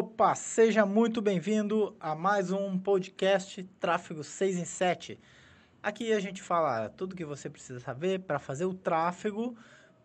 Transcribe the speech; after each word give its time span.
Opa, 0.00 0.34
seja 0.34 0.86
muito 0.86 1.20
bem-vindo 1.20 1.94
a 2.00 2.14
mais 2.14 2.50
um 2.50 2.78
podcast 2.78 3.62
Tráfego 3.78 4.24
6 4.24 4.56
em 4.56 4.64
7. 4.64 5.20
Aqui 5.82 6.10
a 6.14 6.18
gente 6.18 6.40
fala 6.40 6.88
tudo 6.88 7.14
que 7.14 7.22
você 7.22 7.50
precisa 7.50 7.80
saber 7.80 8.20
para 8.20 8.38
fazer 8.38 8.64
o 8.64 8.72
tráfego, 8.72 9.54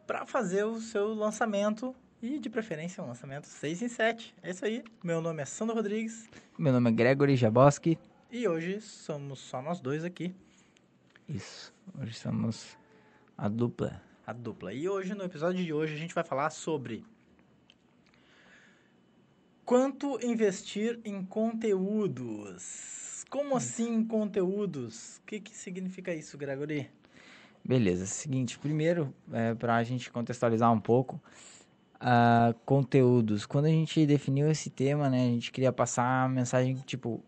para 0.05 0.25
fazer 0.25 0.65
o 0.65 0.81
seu 0.81 1.13
lançamento 1.13 1.95
e, 2.21 2.39
de 2.39 2.49
preferência, 2.49 3.01
um 3.01 3.07
lançamento 3.07 3.47
6 3.47 3.83
em 3.83 3.87
7. 3.87 4.35
É 4.43 4.49
isso 4.49 4.65
aí. 4.65 4.83
Meu 5.01 5.21
nome 5.21 5.41
é 5.41 5.45
Sandro 5.45 5.73
Rodrigues. 5.73 6.29
Meu 6.59 6.73
nome 6.73 6.89
é 6.89 6.93
Gregory 6.93 7.37
Jaboski. 7.37 7.97
E 8.29 8.45
hoje 8.49 8.81
somos 8.81 9.39
só 9.39 9.61
nós 9.61 9.79
dois 9.79 10.03
aqui. 10.03 10.35
Isso. 11.25 11.73
Hoje 11.97 12.15
somos 12.15 12.77
a 13.37 13.47
dupla. 13.47 14.01
A 14.27 14.33
dupla. 14.33 14.73
E 14.73 14.89
hoje, 14.89 15.15
no 15.15 15.23
episódio 15.23 15.63
de 15.63 15.71
hoje, 15.71 15.93
a 15.93 15.97
gente 15.97 16.13
vai 16.13 16.25
falar 16.25 16.49
sobre 16.49 17.05
quanto 19.65 20.19
investir 20.23 20.99
em 21.03 21.23
conteúdos. 21.23 23.25
Como 23.29 23.57
assim 23.57 24.05
conteúdos? 24.05 25.17
O 25.17 25.21
que, 25.25 25.39
que 25.39 25.57
significa 25.57 26.13
isso, 26.13 26.37
Gregory? 26.37 26.89
Beleza. 27.63 28.05
Seguinte, 28.05 28.59
primeiro, 28.59 29.13
é, 29.33 29.55
para 29.55 29.75
a 29.75 29.83
gente 29.83 30.11
contextualizar 30.11 30.71
um 30.71 30.79
pouco, 30.79 31.19
uh, 31.95 32.53
conteúdos. 32.65 33.45
Quando 33.45 33.65
a 33.65 33.69
gente 33.69 34.05
definiu 34.05 34.49
esse 34.49 34.69
tema, 34.69 35.09
né, 35.09 35.23
a 35.23 35.31
gente 35.31 35.51
queria 35.51 35.73
passar 35.73 36.25
a 36.25 36.29
mensagem 36.29 36.75
tipo 36.85 37.23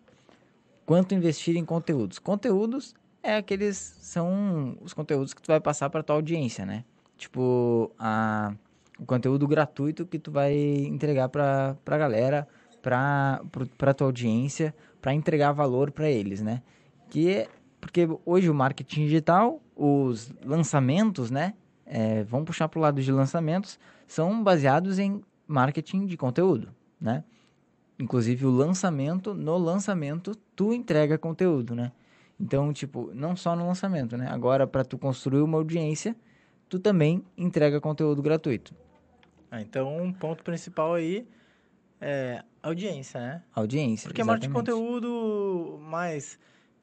quanto 0.85 1.16
investir 1.16 1.58
em 1.58 1.66
conteúdos. 1.66 2.20
Conteúdos 2.20 2.96
é 3.24 3.38
aqueles 3.38 3.98
são 3.99 4.77
os 4.82 4.94
conteúdos 4.94 5.34
que 5.34 5.41
tu 5.41 5.48
vai 5.48 5.60
passar 5.60 5.90
para 5.90 6.04
tua 6.04 6.16
audiência, 6.16 6.66
né? 6.66 6.85
Tipo, 7.18 7.91
a 7.98 8.54
o 9.00 9.06
conteúdo 9.06 9.48
gratuito 9.48 10.06
que 10.06 10.18
tu 10.18 10.32
vai 10.32 10.54
entregar 10.56 11.30
para 11.30 11.78
a 11.86 11.98
galera, 11.98 12.48
para 12.82 13.42
para 13.78 13.94
tua 13.94 14.08
audiência, 14.08 14.74
para 15.02 15.13
entregar 15.13 15.52
valor 15.52 15.91
para 15.91 16.10
eles, 16.10 16.41
né? 16.41 16.62
Que 17.10 17.30
é, 17.30 17.48
porque 17.80 18.08
hoje 18.26 18.49
o 18.49 18.54
marketing 18.54 19.05
digital, 19.05 19.62
os 19.76 20.32
lançamentos, 20.44 21.30
né? 21.32 21.54
É, 21.86 22.24
vamos 22.24 22.46
puxar 22.46 22.68
para 22.68 22.80
o 22.80 22.82
lado 22.82 23.02
de 23.02 23.12
lançamentos, 23.12 23.80
são 24.08 24.44
baseados 24.44 24.99
em 24.99 25.24
marketing 25.48 26.05
de 26.05 26.18
conteúdo, 26.18 26.70
né? 26.99 27.24
Inclusive 27.99 28.46
o 28.46 28.52
lançamento, 28.52 29.34
no 29.34 29.58
lançamento 29.58 30.36
tu 30.55 30.74
entrega 30.74 31.18
conteúdo, 31.18 31.74
né? 31.76 31.91
Então, 32.40 32.71
tipo, 32.71 33.12
não 33.14 33.36
só 33.36 33.55
no 33.55 33.66
lançamento, 33.66 34.18
né? 34.18 34.27
Agora 34.30 34.68
para 34.68 34.84
tu 34.84 34.98
construir 34.98 35.41
uma 35.41 35.58
audiência, 35.58 36.16
tu 36.70 36.80
também 36.80 37.24
entrega 37.38 37.82
conteúdo 37.82 38.21
gratuito. 38.21 38.76
Ah, 39.49 39.62
então, 39.62 39.98
um 39.98 40.12
ponto 40.12 40.43
principal 40.43 40.95
aí 40.95 41.27
é 42.01 42.43
audiência, 42.62 43.20
né? 43.20 43.43
Audiência, 43.53 44.09
Porque 44.09 44.21
exatamente. 44.21 44.49
marketing 44.49 44.70
de 44.71 44.71
conteúdo 44.71 45.79
mais... 45.81 46.40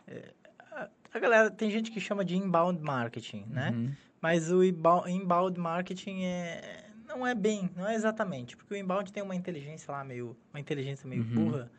É, 0.06 0.32
a, 0.72 0.88
a 1.12 1.18
galera, 1.18 1.50
tem 1.50 1.70
gente 1.70 1.90
que 1.90 2.00
chama 2.00 2.24
de 2.24 2.36
inbound 2.36 2.82
marketing, 2.82 3.44
né? 3.48 3.70
Uhum. 3.70 3.92
Mas 4.20 4.50
o 4.50 4.62
inbound 4.64 5.58
marketing 5.60 6.24
é 6.24 6.84
não 7.06 7.26
é 7.26 7.34
bem, 7.34 7.70
não 7.76 7.86
é 7.86 7.94
exatamente, 7.94 8.56
porque 8.56 8.74
o 8.74 8.76
inbound 8.76 9.12
tem 9.12 9.22
uma 9.22 9.36
inteligência 9.36 9.92
lá 9.92 10.04
meio, 10.04 10.36
uma 10.52 10.60
inteligência 10.60 11.08
meio 11.08 11.22
uhum. 11.22 11.34
burra, 11.34 11.70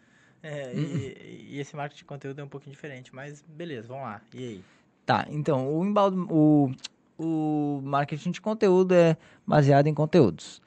é, 0.42 0.72
uhum. 0.74 0.82
e, 0.82 1.48
e, 1.52 1.60
esse 1.60 1.76
marketing 1.76 2.00
de 2.00 2.06
conteúdo 2.06 2.40
é 2.40 2.44
um 2.44 2.48
pouquinho 2.48 2.74
diferente, 2.74 3.14
mas 3.14 3.44
beleza, 3.48 3.88
vamos 3.88 4.04
lá, 4.04 4.22
e 4.34 4.38
aí? 4.38 4.64
Tá, 5.06 5.26
então, 5.30 5.76
o 5.76 5.86
inbound, 5.86 6.28
o, 6.32 6.72
o 7.18 7.82
marketing 7.84 8.32
de 8.32 8.42
conteúdo 8.42 8.94
é 8.94 9.18
baseado 9.46 9.88
em 9.88 9.94
conteúdos, 9.94 10.62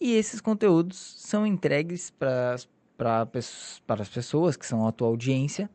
e 0.00 0.14
esses 0.14 0.40
conteúdos 0.40 1.16
são 1.18 1.46
entregues 1.46 2.10
para 2.10 2.56
as 3.88 4.08
pessoas 4.08 4.56
que 4.56 4.66
são 4.66 4.86
a 4.86 4.92
tua 4.92 5.08
audiência, 5.08 5.68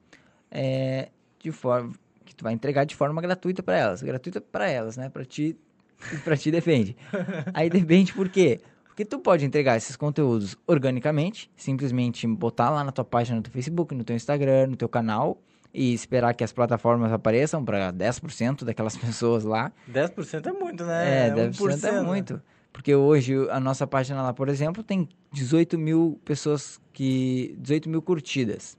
é, 0.50 1.10
de 1.40 1.52
forma 1.52 1.94
que 2.26 2.36
tu 2.36 2.44
vai 2.44 2.54
entregar 2.54 2.86
de 2.86 2.96
forma 2.96 3.22
gratuita 3.22 3.62
para 3.62 3.78
elas, 3.78 4.02
gratuita 4.02 4.40
para 4.40 4.70
elas, 4.70 4.98
né? 4.98 5.10
Para 5.10 5.26
ti 5.26 5.58
para 6.24 6.36
ti 6.36 6.52
depende. 6.52 6.98
Aí 7.54 7.70
depende 7.70 8.14
por 8.14 8.28
quê? 8.30 8.60
Porque 8.86 9.06
tu 9.06 9.20
pode 9.20 9.46
entregar 9.46 9.76
esses 9.78 9.96
conteúdos 9.96 10.56
organicamente, 10.68 11.50
simplesmente 11.56 12.28
botar 12.28 12.70
lá 12.70 12.84
na 12.84 12.92
tua 12.92 13.06
página, 13.06 13.38
no 13.38 13.42
teu 13.42 13.52
Facebook, 13.52 13.96
no 13.96 14.04
teu 14.04 14.16
Instagram, 14.16 14.68
no 14.68 14.76
teu 14.76 14.88
canal 14.88 15.42
e 15.74 15.94
esperar 15.94 16.34
que 16.36 16.44
as 16.44 16.52
plataformas 16.52 17.12
apareçam 17.12 17.66
para 17.66 17.92
10% 17.92 18.64
daquelas 18.64 18.96
pessoas 18.98 19.44
lá. 19.44 19.72
10% 19.92 20.46
é 20.46 20.52
muito, 20.52 20.84
né? 20.84 21.28
É, 21.28 21.32
10% 21.32 21.52
1%, 21.54 21.84
é 21.86 22.02
muito. 22.02 22.42
Porque 22.74 22.94
hoje 22.96 23.36
a 23.52 23.60
nossa 23.60 23.86
página 23.86 24.24
lá, 24.24 24.34
por 24.34 24.50
exemplo, 24.50 24.84
tem 24.84 25.08
18 25.32 25.78
mil 25.78 26.20
pessoas 26.26 26.82
que. 26.92 27.56
18 27.60 27.88
mil 27.88 28.02
curtidas. 28.02 28.76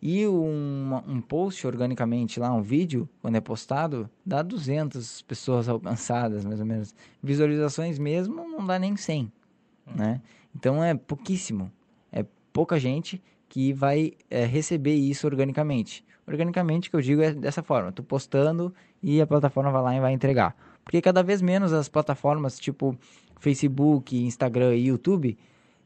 E 0.00 0.28
um, 0.28 0.94
um 1.08 1.20
post 1.20 1.66
organicamente 1.66 2.38
lá, 2.38 2.52
um 2.52 2.62
vídeo, 2.62 3.08
quando 3.20 3.34
é 3.34 3.40
postado, 3.40 4.08
dá 4.24 4.42
200 4.42 5.22
pessoas 5.22 5.68
alcançadas, 5.68 6.44
mais 6.44 6.60
ou 6.60 6.66
menos. 6.66 6.94
Visualizações 7.20 7.98
mesmo 7.98 8.36
não 8.48 8.64
dá 8.64 8.78
nem 8.78 8.96
100, 8.96 9.24
hum. 9.24 9.90
né? 9.96 10.20
Então 10.54 10.84
é 10.84 10.94
pouquíssimo. 10.94 11.72
É 12.12 12.24
pouca 12.52 12.78
gente 12.78 13.20
que 13.48 13.72
vai 13.72 14.12
é, 14.30 14.44
receber 14.44 14.94
isso 14.94 15.26
organicamente. 15.26 16.04
Organicamente, 16.26 16.90
que 16.90 16.96
eu 16.96 17.00
digo, 17.00 17.22
é 17.22 17.32
dessa 17.32 17.62
forma. 17.62 17.90
Tu 17.90 18.02
postando 18.02 18.72
e 19.02 19.20
a 19.20 19.26
plataforma 19.26 19.70
vai 19.72 19.82
lá 19.82 19.96
e 19.96 20.00
vai 20.00 20.12
entregar. 20.12 20.54
Porque 20.84 21.02
cada 21.02 21.22
vez 21.22 21.42
menos 21.42 21.72
as 21.72 21.88
plataformas, 21.88 22.58
tipo 22.58 22.96
Facebook, 23.38 24.16
Instagram 24.16 24.74
e 24.74 24.86
YouTube, 24.86 25.36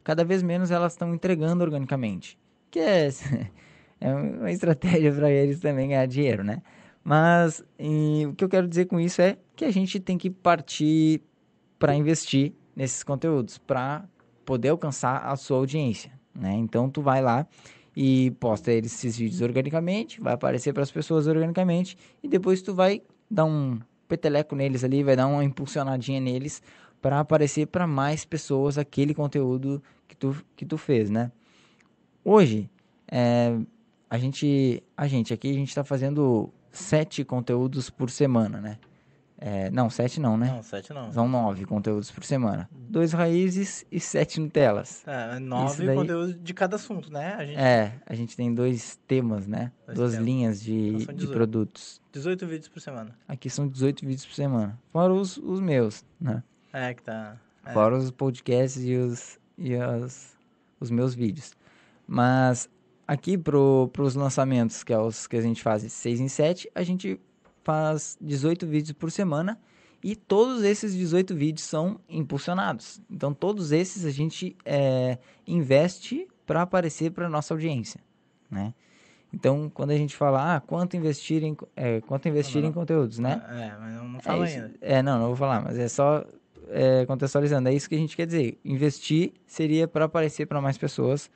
cada 0.03 0.25
vez 0.25 0.43
menos 0.43 0.71
elas 0.71 0.93
estão 0.93 1.15
entregando 1.15 1.63
organicamente. 1.63 2.39
Que 2.71 2.81
é... 2.81 3.09
é 4.01 4.15
uma 4.15 4.51
estratégia 4.51 5.13
para 5.13 5.31
eles 5.31 5.61
também 5.61 5.89
ganhar 5.89 6.07
dinheiro, 6.07 6.43
né? 6.43 6.63
Mas 7.05 7.65
o 8.29 8.35
que 8.35 8.45
eu 8.45 8.49
quero 8.49 8.69
dizer 8.69 8.87
com 8.87 8.99
isso 9.01 9.21
é 9.21 9.37
que 9.57 9.65
a 9.65 9.71
gente 9.71 9.99
tem 9.99 10.17
que 10.17 10.31
partir 10.31 11.21
para 11.79 11.95
investir 11.95 12.53
nesses 12.77 13.03
conteúdos, 13.03 13.59
para 13.59 14.05
poder 14.45 14.69
alcançar 14.69 15.19
a 15.19 15.37
sua 15.37 15.59
audiência, 15.59 16.13
né? 16.35 16.53
Então 16.55 16.89
tu 16.89 17.03
vai 17.03 17.21
lá 17.21 17.47
e 17.97 18.31
posta 18.33 18.73
esses 18.73 19.19
vídeos 19.19 19.41
organicamente, 19.41 20.21
vai 20.21 20.35
aparecer 20.35 20.73
para 20.73 20.83
as 20.83 20.91
pessoas 20.91 21.27
organicamente 21.27 21.97
e 22.23 22.29
depois 22.29 22.63
tu 22.63 22.75
vai 22.75 23.03
dar 23.31 23.45
um 23.45 23.79
peteleco 24.09 24.55
neles 24.55 24.85
ali, 24.85 25.03
vai 25.03 25.17
dar 25.17 25.27
uma 25.27 25.45
impulsionadinha 25.45 26.21
neles 26.21 26.63
para 27.03 27.19
aparecer 27.19 27.67
para 27.67 27.87
mais 27.87 28.25
pessoas 28.25 28.79
aquele 28.79 29.13
conteúdo 29.13 29.83
que 30.07 30.17
tu, 30.17 30.35
que 30.57 30.65
tu 30.65 30.79
fez, 30.79 31.11
né? 31.11 31.33
Hoje, 32.25 32.71
é, 33.11 33.59
a 34.09 34.17
gente, 34.17 34.83
a 34.97 35.09
gente 35.09 35.35
aqui, 35.35 35.51
a 35.51 35.55
gente 35.55 35.69
está 35.69 35.83
fazendo 35.83 36.49
sete 36.71 37.25
conteúdos 37.25 37.91
por 37.91 38.09
semana, 38.09 38.61
né? 38.61 38.79
É, 39.45 39.69
não, 39.73 39.91
sete 39.91 40.21
não, 40.21 40.37
né? 40.37 40.47
Não, 40.47 40.63
sete 40.63 40.93
não. 40.93 41.11
São 41.11 41.29
nove 41.29 41.65
conteúdos 41.65 42.13
por 42.13 42.23
semana. 42.23 42.71
Dois 42.73 43.13
raízes 43.13 43.85
e 43.91 43.99
sete 43.99 44.39
Nutelas. 44.39 45.03
É, 45.05 45.41
nove 45.41 45.85
daí... 45.85 45.97
conteúdos 45.97 46.41
de 46.41 46.55
cada 46.55 46.77
assunto, 46.77 47.13
né? 47.13 47.35
A 47.35 47.45
gente... 47.45 47.59
É, 47.59 47.93
a 48.07 48.15
gente 48.15 48.37
tem 48.37 48.55
dois 48.55 49.01
temas, 49.09 49.49
né? 49.49 49.73
Dois 49.87 49.99
Duas 49.99 50.13
temas. 50.13 50.27
linhas 50.27 50.63
de, 50.63 51.03
então 51.03 51.13
de 51.13 51.27
produtos. 51.27 52.01
18 52.13 52.47
vídeos 52.47 52.69
por 52.69 52.81
semana. 52.81 53.19
Aqui 53.27 53.51
são 53.51 53.67
18 53.67 54.07
vídeos 54.07 54.25
por 54.25 54.35
semana. 54.37 54.79
Fora 54.93 55.13
os, 55.13 55.37
os 55.39 55.59
meus, 55.59 56.05
né? 56.21 56.41
É, 56.73 56.95
que 56.95 57.03
tá... 57.03 57.37
É. 57.65 57.73
Fora 57.73 57.97
os 57.97 58.11
podcasts 58.11 58.83
e 58.85 58.97
os, 58.97 59.39
e 59.57 59.75
as, 59.77 60.37
os 60.81 60.91
meus 60.91 61.15
vídeos. 61.15 61.53
Mas 62.07 62.69
Aqui 63.07 63.37
para 63.37 63.59
os 63.59 64.15
lançamentos, 64.15 64.83
que 64.83 64.93
é 64.93 64.99
os 64.99 65.27
que 65.27 65.37
a 65.37 65.41
gente 65.43 65.63
faz 65.63 65.83
6 65.83 66.21
em 66.21 66.29
7, 66.29 66.71
a 66.75 66.83
gente 66.83 67.21
faz 67.63 68.17
18 68.21 68.67
vídeos 68.67 68.93
por 68.93 69.11
semana 69.11 69.61
e 70.03 70.15
todos 70.15 70.63
esses 70.63 70.95
18 70.95 71.35
vídeos 71.35 71.67
são 71.67 72.01
impulsionados. 72.09 73.03
Então, 73.11 73.35
todos 73.35 73.71
esses 73.71 74.05
a 74.05 74.11
gente 74.11 74.57
é, 74.65 75.19
investe 75.47 76.29
para 76.47 76.63
aparecer 76.63 77.11
para 77.11 77.29
nossa 77.29 77.53
audiência, 77.53 78.01
né? 78.51 78.73
Então, 79.31 79.71
quando 79.73 79.91
a 79.91 79.97
gente 79.97 80.17
fala, 80.17 80.57
ah, 80.57 80.61
quanto 80.61 80.97
investir 80.97 81.43
em, 81.43 81.57
é, 81.75 82.01
quanto 82.03 82.29
investir 82.29 82.63
não, 82.63 82.69
em 82.69 82.73
conteúdos, 82.73 83.19
né? 83.19 83.43
É, 83.49 83.77
mas 83.79 83.95
não, 83.95 84.09
não 84.09 84.21
fala 84.21 84.49
é 84.49 84.55
ainda. 84.55 84.75
É, 84.81 85.03
não, 85.03 85.19
não 85.19 85.27
vou 85.27 85.37
falar, 85.37 85.61
mas 85.63 85.79
é 85.79 85.89
só 85.89 86.25
é, 86.69 87.07
contextualizando. 87.07 87.69
É 87.69 87.75
isso 87.75 87.89
que 87.89 87.95
a 87.95 87.99
gente 87.99 88.17
quer 88.17 88.27
dizer. 88.27 88.59
Investir 88.65 89.33
seria 89.47 89.87
para 89.87 90.05
aparecer 90.05 90.47
para 90.47 90.61
mais 90.61 90.79
pessoas 90.79 91.31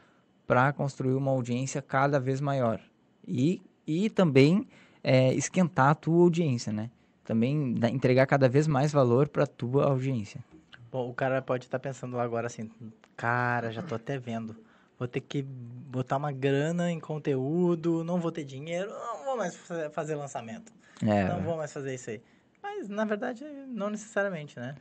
para 0.46 0.72
construir 0.72 1.14
uma 1.14 1.30
audiência 1.30 1.82
cada 1.82 2.20
vez 2.20 2.40
maior. 2.40 2.80
E, 3.26 3.60
e 3.86 4.08
também 4.08 4.66
é, 5.02 5.34
esquentar 5.34 5.90
a 5.90 5.94
tua 5.94 6.22
audiência, 6.22 6.72
né? 6.72 6.90
Também 7.24 7.74
entregar 7.92 8.26
cada 8.26 8.48
vez 8.48 8.68
mais 8.68 8.92
valor 8.92 9.28
para 9.28 9.44
a 9.44 9.46
tua 9.46 9.86
audiência. 9.86 10.44
Bom, 10.92 11.10
o 11.10 11.14
cara 11.14 11.42
pode 11.42 11.64
estar 11.64 11.78
tá 11.78 11.82
pensando 11.82 12.16
lá 12.16 12.22
agora 12.22 12.46
assim, 12.46 12.70
cara, 13.16 13.72
já 13.72 13.82
tô 13.82 13.96
até 13.96 14.16
vendo. 14.16 14.56
Vou 14.98 15.08
ter 15.08 15.20
que 15.20 15.42
botar 15.42 16.16
uma 16.16 16.32
grana 16.32 16.90
em 16.90 17.00
conteúdo, 17.00 18.02
não 18.04 18.18
vou 18.18 18.32
ter 18.32 18.44
dinheiro, 18.44 18.90
não 18.90 19.24
vou 19.24 19.36
mais 19.36 19.56
fazer 19.92 20.14
lançamento. 20.14 20.72
É, 21.02 21.28
não 21.28 21.42
vou 21.42 21.56
mais 21.56 21.72
fazer 21.72 21.94
isso 21.94 22.10
aí. 22.10 22.22
Mas, 22.62 22.88
na 22.88 23.04
verdade, 23.04 23.44
não 23.68 23.90
necessariamente, 23.90 24.58
né? 24.58 24.74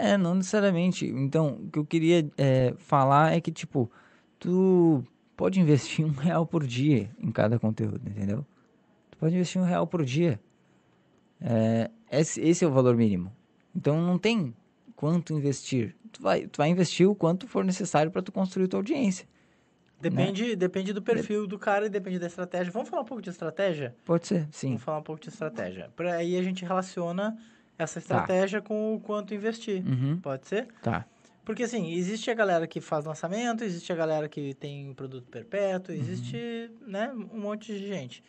É, 0.00 0.16
não 0.16 0.34
necessariamente. 0.34 1.06
Então, 1.06 1.60
o 1.62 1.70
que 1.70 1.78
eu 1.78 1.84
queria 1.84 2.26
é, 2.38 2.72
falar 2.78 3.34
é 3.34 3.40
que, 3.40 3.52
tipo, 3.52 3.90
tu 4.38 5.04
pode 5.36 5.60
investir 5.60 6.04
um 6.06 6.12
real 6.12 6.46
por 6.46 6.66
dia 6.66 7.10
em 7.18 7.30
cada 7.30 7.58
conteúdo, 7.58 8.00
entendeu? 8.08 8.46
Tu 9.10 9.18
pode 9.18 9.34
investir 9.34 9.60
um 9.60 9.64
real 9.64 9.86
por 9.86 10.02
dia. 10.02 10.40
É, 11.38 11.90
esse, 12.10 12.40
esse 12.40 12.64
é 12.64 12.66
o 12.66 12.70
valor 12.70 12.96
mínimo. 12.96 13.30
Então 13.76 14.00
não 14.00 14.18
tem 14.18 14.54
quanto 14.96 15.34
investir. 15.34 15.94
Tu 16.10 16.22
vai, 16.22 16.46
tu 16.46 16.56
vai 16.56 16.70
investir 16.70 17.06
o 17.06 17.14
quanto 17.14 17.46
for 17.46 17.62
necessário 17.62 18.10
para 18.10 18.22
tu 18.22 18.32
construir 18.32 18.68
tua 18.68 18.80
audiência. 18.80 19.28
Depende, 20.00 20.48
né? 20.48 20.56
depende 20.56 20.94
do 20.94 21.02
perfil 21.02 21.46
do 21.46 21.58
cara 21.58 21.86
e 21.86 21.90
depende 21.90 22.18
da 22.18 22.26
estratégia. 22.26 22.72
Vamos 22.72 22.88
falar 22.88 23.02
um 23.02 23.04
pouco 23.06 23.22
de 23.22 23.28
estratégia? 23.28 23.94
Pode 24.06 24.26
ser, 24.26 24.48
sim. 24.50 24.68
Vamos 24.68 24.82
falar 24.82 24.98
um 24.98 25.02
pouco 25.02 25.20
de 25.20 25.28
estratégia. 25.28 25.90
Por 25.94 26.06
aí 26.06 26.38
a 26.38 26.42
gente 26.42 26.64
relaciona 26.64 27.36
essa 27.84 28.00
tá. 28.00 28.00
estratégia 28.00 28.60
tá. 28.60 28.68
com 28.68 28.94
o 28.94 29.00
quanto 29.00 29.34
investir. 29.34 29.84
Uhum. 29.86 30.18
Pode 30.20 30.46
ser? 30.46 30.68
Tá. 30.82 31.06
Porque, 31.44 31.62
assim, 31.64 31.92
existe 31.94 32.30
a 32.30 32.34
galera 32.34 32.66
que 32.66 32.80
faz 32.80 33.04
lançamento, 33.04 33.64
existe 33.64 33.92
a 33.92 33.96
galera 33.96 34.28
que 34.28 34.54
tem 34.54 34.92
produto 34.94 35.26
perpétuo, 35.28 35.94
uhum. 35.94 36.00
existe, 36.00 36.70
né, 36.86 37.12
um 37.12 37.40
monte 37.40 37.72
de 37.72 37.88
gente. 37.88 38.22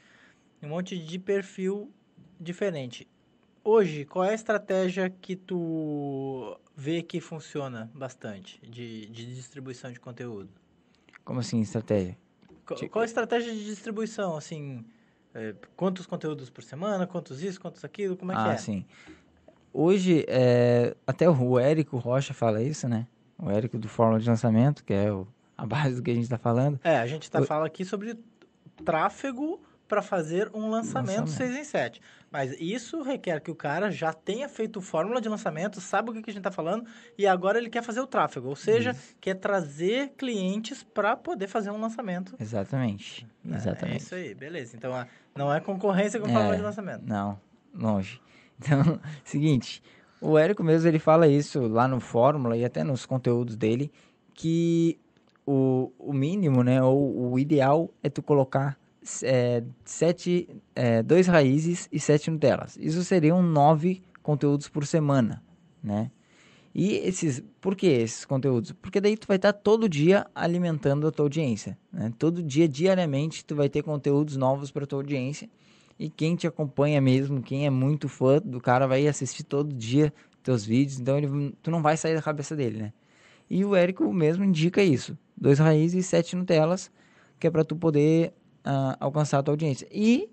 Um 0.61 0.69
monte 0.69 0.97
de 0.97 1.19
perfil 1.19 1.91
diferente. 2.39 3.07
Hoje, 3.63 4.05
qual 4.05 4.25
é 4.25 4.31
a 4.31 4.33
estratégia 4.33 5.09
que 5.09 5.35
tu 5.35 6.57
vê 6.75 7.03
que 7.03 7.21
funciona 7.21 7.91
bastante 7.93 8.59
de, 8.67 9.05
de 9.07 9.35
distribuição 9.35 9.91
de 9.91 9.99
conteúdo? 9.99 10.49
Como 11.23 11.39
assim, 11.39 11.61
estratégia? 11.61 12.17
Qual, 12.65 12.79
tipo... 12.79 12.91
qual 12.91 13.03
a 13.03 13.05
estratégia 13.05 13.53
de 13.53 13.65
distribuição, 13.65 14.35
assim... 14.35 14.83
É, 15.33 15.55
quantos 15.77 16.05
conteúdos 16.05 16.49
por 16.49 16.61
semana, 16.61 17.07
quantos 17.07 17.41
isso, 17.41 17.61
quantos 17.61 17.85
aquilo, 17.85 18.17
como 18.17 18.33
é 18.33 18.35
ah, 18.35 18.43
que 18.43 18.49
é? 18.49 18.53
Ah, 18.53 18.57
sim. 18.57 18.85
Hoje, 19.73 20.25
é, 20.27 20.95
até 21.07 21.29
o 21.29 21.59
Érico 21.59 21.97
Rocha 21.97 22.33
fala 22.33 22.61
isso, 22.61 22.87
né? 22.87 23.07
O 23.37 23.49
Érico 23.49 23.77
do 23.77 23.87
Fórmula 23.87 24.19
de 24.19 24.29
Lançamento, 24.29 24.83
que 24.83 24.93
é 24.93 25.11
o, 25.11 25.27
a 25.57 25.65
base 25.65 25.95
do 25.95 26.03
que 26.03 26.11
a 26.11 26.13
gente 26.13 26.23
está 26.23 26.37
falando. 26.37 26.79
É, 26.83 26.97
a 26.97 27.07
gente 27.07 27.23
está 27.23 27.41
falando 27.43 27.65
aqui 27.65 27.85
sobre 27.85 28.17
tráfego 28.83 29.61
para 29.87 30.01
fazer 30.01 30.49
um 30.53 30.69
lançamento, 30.69 31.21
lançamento 31.21 31.31
6 31.31 31.55
em 31.57 31.63
7. 31.65 32.01
Mas 32.31 32.55
isso 32.61 33.01
requer 33.01 33.41
que 33.41 33.51
o 33.51 33.55
cara 33.55 33.91
já 33.91 34.13
tenha 34.13 34.47
feito 34.47 34.79
fórmula 34.79 35.19
de 35.19 35.27
lançamento, 35.27 35.81
sabe 35.81 36.09
o 36.09 36.13
que, 36.13 36.21
que 36.21 36.29
a 36.29 36.33
gente 36.33 36.39
está 36.39 36.51
falando, 36.51 36.85
e 37.17 37.27
agora 37.27 37.57
ele 37.57 37.69
quer 37.69 37.83
fazer 37.83 37.99
o 37.99 38.07
tráfego. 38.07 38.47
Ou 38.47 38.55
seja, 38.55 38.91
isso. 38.91 39.15
quer 39.19 39.35
trazer 39.35 40.13
clientes 40.17 40.81
para 40.81 41.17
poder 41.17 41.47
fazer 41.47 41.71
um 41.71 41.81
lançamento. 41.81 42.35
Exatamente. 42.39 43.27
É, 43.45 43.55
Exatamente. 43.55 43.95
É 43.95 43.97
isso 43.97 44.15
aí, 44.15 44.33
beleza. 44.33 44.77
Então, 44.77 45.05
não 45.35 45.53
é 45.53 45.59
concorrência 45.59 46.21
com 46.21 46.27
é, 46.27 46.31
fórmula 46.31 46.55
de 46.55 46.61
lançamento. 46.61 47.03
Não, 47.05 47.37
longe. 47.73 48.21
Então, 48.61 48.99
seguinte, 49.23 49.81
o 50.21 50.37
Érico 50.37 50.63
mesmo 50.63 50.87
ele 50.87 50.99
fala 50.99 51.27
isso 51.27 51.67
lá 51.67 51.87
no 51.87 51.99
Fórmula 51.99 52.55
e 52.55 52.63
até 52.63 52.83
nos 52.83 53.05
conteúdos 53.05 53.55
dele, 53.55 53.91
que 54.33 54.99
o, 55.45 55.91
o 55.97 56.13
mínimo, 56.13 56.63
né, 56.63 56.81
ou 56.81 57.31
o 57.31 57.39
ideal 57.39 57.89
é 58.03 58.09
tu 58.09 58.21
colocar 58.21 58.77
é, 59.23 59.63
sete, 59.83 60.47
é, 60.75 61.01
dois 61.01 61.27
raízes 61.27 61.89
e 61.91 61.99
sete 61.99 62.29
Nutellas. 62.29 62.77
Isso 62.79 63.03
seriam 63.03 63.41
nove 63.41 64.03
conteúdos 64.21 64.67
por 64.67 64.85
semana, 64.85 65.43
né? 65.83 66.11
E 66.73 66.93
esses, 66.93 67.43
por 67.59 67.75
que 67.75 67.87
esses 67.87 68.23
conteúdos? 68.23 68.71
Porque 68.71 69.01
daí 69.01 69.17
tu 69.17 69.27
vai 69.27 69.35
estar 69.35 69.51
todo 69.51 69.89
dia 69.89 70.25
alimentando 70.33 71.05
a 71.05 71.11
tua 71.11 71.25
audiência, 71.25 71.77
né? 71.91 72.13
Todo 72.17 72.41
dia, 72.41 72.67
diariamente, 72.67 73.43
tu 73.43 73.55
vai 73.55 73.67
ter 73.67 73.81
conteúdos 73.83 74.37
novos 74.37 74.71
para 74.71 74.85
tua 74.85 74.99
audiência. 74.99 75.49
E 76.01 76.09
quem 76.09 76.35
te 76.35 76.47
acompanha 76.47 76.99
mesmo, 76.99 77.43
quem 77.43 77.67
é 77.67 77.69
muito 77.69 78.09
fã 78.09 78.39
do 78.43 78.59
cara, 78.59 78.87
vai 78.87 79.07
assistir 79.07 79.43
todo 79.43 79.71
dia 79.71 80.11
teus 80.41 80.65
vídeos, 80.65 80.99
então 80.99 81.15
ele, 81.15 81.55
tu 81.61 81.69
não 81.69 81.79
vai 81.79 81.95
sair 81.95 82.15
da 82.15 82.23
cabeça 82.23 82.55
dele, 82.55 82.79
né? 82.79 82.93
E 83.47 83.63
o 83.63 83.75
Érico 83.75 84.11
mesmo 84.11 84.43
indica 84.43 84.81
isso: 84.81 85.15
dois 85.37 85.59
raízes 85.59 86.03
e 86.03 86.09
sete 86.09 86.35
Nutellas, 86.35 86.89
que 87.39 87.45
é 87.45 87.51
para 87.51 87.63
tu 87.63 87.75
poder 87.75 88.33
uh, 88.65 88.97
alcançar 88.99 89.37
a 89.37 89.43
tua 89.43 89.51
audiência. 89.51 89.87
E 89.91 90.27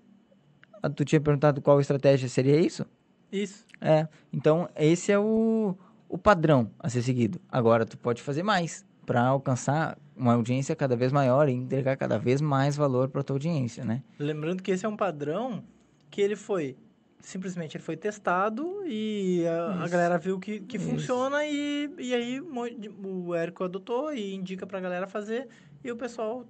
uh, 0.83 0.89
tu 0.89 1.05
tinha 1.05 1.21
perguntado 1.21 1.61
qual 1.61 1.79
estratégia 1.79 2.27
seria 2.27 2.59
isso? 2.59 2.83
Isso. 3.31 3.63
É. 3.79 4.07
Então, 4.33 4.67
esse 4.75 5.11
é 5.11 5.19
o, 5.19 5.75
o 6.07 6.17
padrão 6.17 6.71
a 6.79 6.89
ser 6.89 7.03
seguido. 7.03 7.39
Agora, 7.47 7.85
tu 7.85 7.95
pode 7.95 8.23
fazer 8.23 8.41
mais 8.41 8.83
para 9.05 9.21
alcançar 9.21 9.99
uma 10.19 10.33
audiência 10.33 10.75
cada 10.75 10.95
vez 10.95 11.11
maior 11.11 11.47
e 11.47 11.53
entregar 11.53 11.95
cada 11.95 12.19
vez 12.19 12.41
mais 12.41 12.75
valor 12.75 13.07
para 13.07 13.23
tua 13.23 13.35
audiência, 13.35 13.85
né? 13.85 14.03
Lembrando 14.19 14.61
que 14.61 14.69
esse 14.69 14.85
é 14.85 14.89
um 14.89 14.97
padrão 14.97 15.63
que 16.11 16.21
ele 16.21 16.35
foi 16.35 16.75
simplesmente 17.21 17.75
ele 17.75 17.83
foi 17.83 17.97
testado 17.97 18.83
e 18.85 19.45
a, 19.45 19.83
a 19.83 19.87
galera 19.87 20.17
viu 20.17 20.39
que, 20.39 20.61
que 20.61 20.79
funciona 20.79 21.45
e, 21.45 21.93
e 21.97 22.13
aí 22.13 22.39
o 22.39 23.35
Érico 23.35 23.63
adotou 23.63 24.13
e 24.13 24.33
indica 24.33 24.65
para 24.65 24.77
a 24.77 24.81
galera 24.81 25.07
fazer 25.07 25.47
e 25.83 25.91
o 25.91 25.97
pessoal 25.97 26.45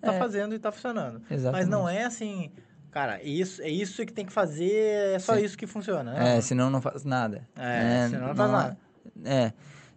tá 0.00 0.14
é. 0.14 0.18
fazendo 0.18 0.54
e 0.54 0.58
tá 0.58 0.70
funcionando. 0.70 1.22
Exatamente. 1.30 1.52
Mas 1.52 1.68
não 1.68 1.88
é 1.88 2.04
assim, 2.04 2.52
cara, 2.90 3.22
isso, 3.22 3.60
é 3.62 3.68
isso 3.68 4.04
que 4.06 4.12
tem 4.12 4.24
que 4.24 4.32
fazer, 4.32 5.14
é 5.14 5.18
só 5.18 5.34
Sim. 5.34 5.44
isso 5.44 5.58
que 5.58 5.66
funciona. 5.66 6.12
Né? 6.12 6.38
É, 6.38 6.40
senão 6.40 6.70
não 6.70 6.80
faz 6.80 7.04
nada. 7.04 7.48
É, 7.56 8.04
é 8.04 8.08
senão 8.08 8.28
não 8.28 8.34
faz 8.36 8.50
não, 8.50 8.58
nada. 8.58 8.78
É, 9.24 9.52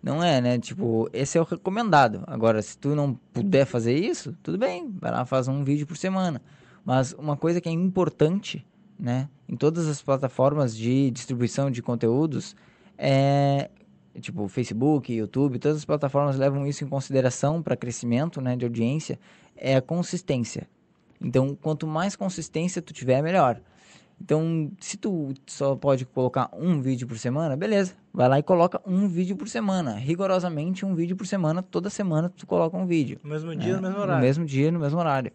não 0.06 0.24
é, 0.24 0.40
né? 0.40 0.60
Tipo, 0.60 1.10
esse 1.12 1.36
é 1.36 1.42
o 1.42 1.44
recomendado. 1.44 2.24
Agora, 2.28 2.62
se 2.62 2.78
tu 2.78 2.94
não 2.94 3.16
puder 3.34 3.66
fazer 3.66 3.98
isso, 3.98 4.38
tudo 4.44 4.56
bem, 4.56 4.96
vai 5.02 5.10
lá, 5.10 5.26
faz 5.26 5.48
um 5.48 5.64
vídeo 5.64 5.88
por 5.88 5.98
semana. 5.98 6.40
Mas 6.86 7.14
uma 7.14 7.36
coisa 7.36 7.60
que 7.60 7.68
é 7.68 7.72
importante, 7.72 8.64
né, 9.00 9.28
em 9.50 9.56
todas 9.56 9.88
as 9.88 10.04
plataformas 10.04 10.78
de 10.78 11.10
distribuição 11.10 11.72
de 11.72 11.82
conteúdos, 11.82 12.56
é 12.96 13.72
tipo 14.22 14.48
Facebook, 14.48 15.12
YouTube, 15.12 15.58
todas 15.58 15.78
as 15.78 15.86
plataformas 15.86 16.38
levam 16.38 16.68
isso 16.68 16.84
em 16.84 16.88
consideração 16.88 17.64
para 17.64 17.76
crescimento, 17.76 18.40
né, 18.40 18.56
de 18.56 18.64
audiência, 18.64 19.20
é 19.58 19.76
a 19.76 19.82
consistência. 19.82 20.70
Então, 21.20 21.58
quanto 21.60 21.88
mais 21.88 22.16
consistência 22.16 22.80
tu 22.80 22.94
tiver, 22.94 23.24
melhor. 23.24 23.60
Então, 24.22 24.72
se 24.80 24.98
tu 24.98 25.34
só 25.46 25.76
pode 25.76 26.06
colocar 26.06 26.50
um 26.54 26.82
vídeo 26.82 27.08
por 27.08 27.18
semana, 27.18 27.56
beleza. 27.56 27.94
Vai 28.14 28.30
lá 28.30 28.40
e 28.40 28.44
coloca 28.44 28.82
um 28.86 29.08
vídeo 29.08 29.36
por 29.36 29.48
semana. 29.48 29.96
Rigorosamente 29.96 30.86
um 30.86 30.96
vídeo 30.96 31.16
por 31.16 31.28
semana. 31.28 31.62
Toda 31.62 31.90
semana 31.90 32.30
tu 32.30 32.48
coloca 32.48 32.78
um 32.78 32.86
vídeo. 32.86 33.20
No 33.24 33.30
mesmo 33.30 33.56
dia, 33.56 33.74
é, 33.74 33.76
no 33.76 33.82
mesmo 33.82 34.00
horário. 34.00 34.16
No 34.16 34.22
mesmo 34.22 34.46
dia, 34.46 34.72
no 34.72 34.80
mesmo 34.80 35.00
horário. 35.00 35.32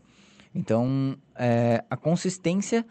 Então, 0.54 1.16
é, 1.36 1.84
a 1.90 1.96
consistência 1.96 2.84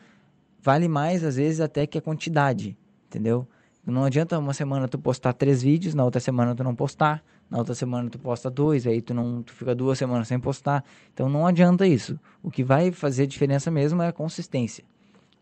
vale 0.62 0.88
mais, 0.88 1.24
às 1.24 1.36
vezes, 1.36 1.59
até 1.59 1.88
que 1.88 1.97
a 1.97 2.01
quantidade. 2.01 2.77
Entendeu? 3.07 3.47
Não 3.85 4.06
adianta 4.06 4.38
uma 4.38 4.53
semana 4.53 4.88
tu 4.88 5.00
postar 5.00 5.33
três 5.33 5.63
vídeos, 5.63 5.95
na 5.95 6.06
outra 6.06 6.21
semana 6.21 6.53
tu 6.53 6.63
não 6.63 6.75
postar. 6.75 7.24
Na 7.50 7.57
outra 7.57 7.74
semana 7.74 8.07
tu 8.09 8.19
posta 8.19 8.50
dois, 8.50 8.85
aí 8.85 9.01
tu 9.01 9.12
não 9.12 9.42
tu 9.42 9.51
fica 9.53 9.74
duas 9.74 9.97
semanas 9.97 10.27
sem 10.27 10.39
postar. 10.39 10.83
Então 11.11 11.28
não 11.28 11.47
adianta 11.47 11.87
isso. 11.87 12.19
O 12.44 12.52
que 12.52 12.63
vai 12.63 12.92
fazer 12.92 13.25
diferença 13.25 13.71
mesmo 13.71 14.04
é 14.04 14.07
a 14.07 14.13
consistência. 14.13 14.83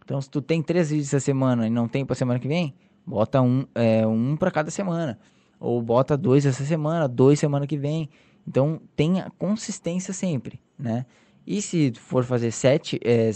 Então 0.07 0.21
se 0.21 0.29
tu 0.29 0.41
tem 0.41 0.63
três 0.63 0.89
vídeos 0.89 1.09
essa 1.09 1.19
semana 1.19 1.67
e 1.67 1.69
não 1.69 1.85
tem 1.85 2.05
para 2.05 2.15
semana 2.15 2.39
que 2.39 2.47
vem, 2.47 2.73
bota 3.05 3.41
um, 3.41 3.65
é, 3.75 4.07
um 4.07 4.37
para 4.37 4.49
cada 4.49 4.71
semana. 4.71 5.19
Ou 5.59 5.81
bota 5.81 6.15
dois 6.15 6.45
essa 6.45 6.63
semana, 6.63 7.09
dois 7.09 7.37
semana 7.37 7.67
que 7.67 7.75
vem. 7.75 8.09
Então 8.47 8.79
tenha 8.95 9.29
consistência 9.37 10.13
sempre, 10.13 10.61
né? 10.79 11.05
E 11.45 11.61
se 11.61 11.91
for 11.95 12.23
fazer 12.23 12.51
sete, 12.51 12.97
é, 13.03 13.31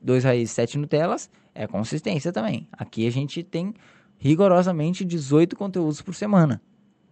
dois 0.00 0.22
raízes, 0.22 0.52
sete 0.52 0.78
Nutelas, 0.78 1.28
é 1.52 1.66
consistência 1.66 2.32
também. 2.32 2.68
Aqui 2.70 3.04
a 3.04 3.10
gente 3.10 3.42
tem 3.42 3.74
rigorosamente 4.16 5.04
18 5.04 5.56
conteúdos 5.56 6.00
por 6.00 6.14
semana 6.14 6.62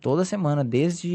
toda 0.00 0.24
semana, 0.24 0.64
desde 0.64 1.08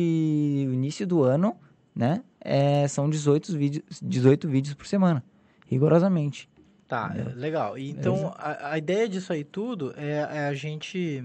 o 0.69 0.73
início 0.73 1.05
do 1.07 1.23
ano, 1.23 1.55
né? 1.95 2.21
É, 2.39 2.87
são 2.87 3.09
18 3.09 3.57
vídeos, 3.57 4.01
18 4.01 4.47
vídeos 4.47 4.75
por 4.75 4.85
semana, 4.85 5.23
rigorosamente. 5.65 6.47
Tá, 6.87 7.13
é. 7.15 7.23
legal. 7.35 7.77
Então, 7.77 8.33
a, 8.37 8.73
a, 8.73 8.77
ideia 8.77 9.09
disso 9.09 9.33
aí 9.33 9.43
tudo 9.43 9.93
é, 9.97 10.17
é, 10.17 10.47
a 10.47 10.53
gente 10.53 11.23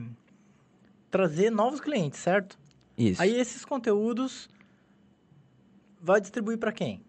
trazer 1.10 1.50
novos 1.50 1.80
clientes, 1.80 2.18
certo? 2.18 2.58
Isso. 2.96 3.20
Aí 3.20 3.38
esses 3.38 3.64
conteúdos 3.64 4.48
vai 6.00 6.20
distribuir 6.20 6.58
para 6.58 6.72
quem? 6.72 7.02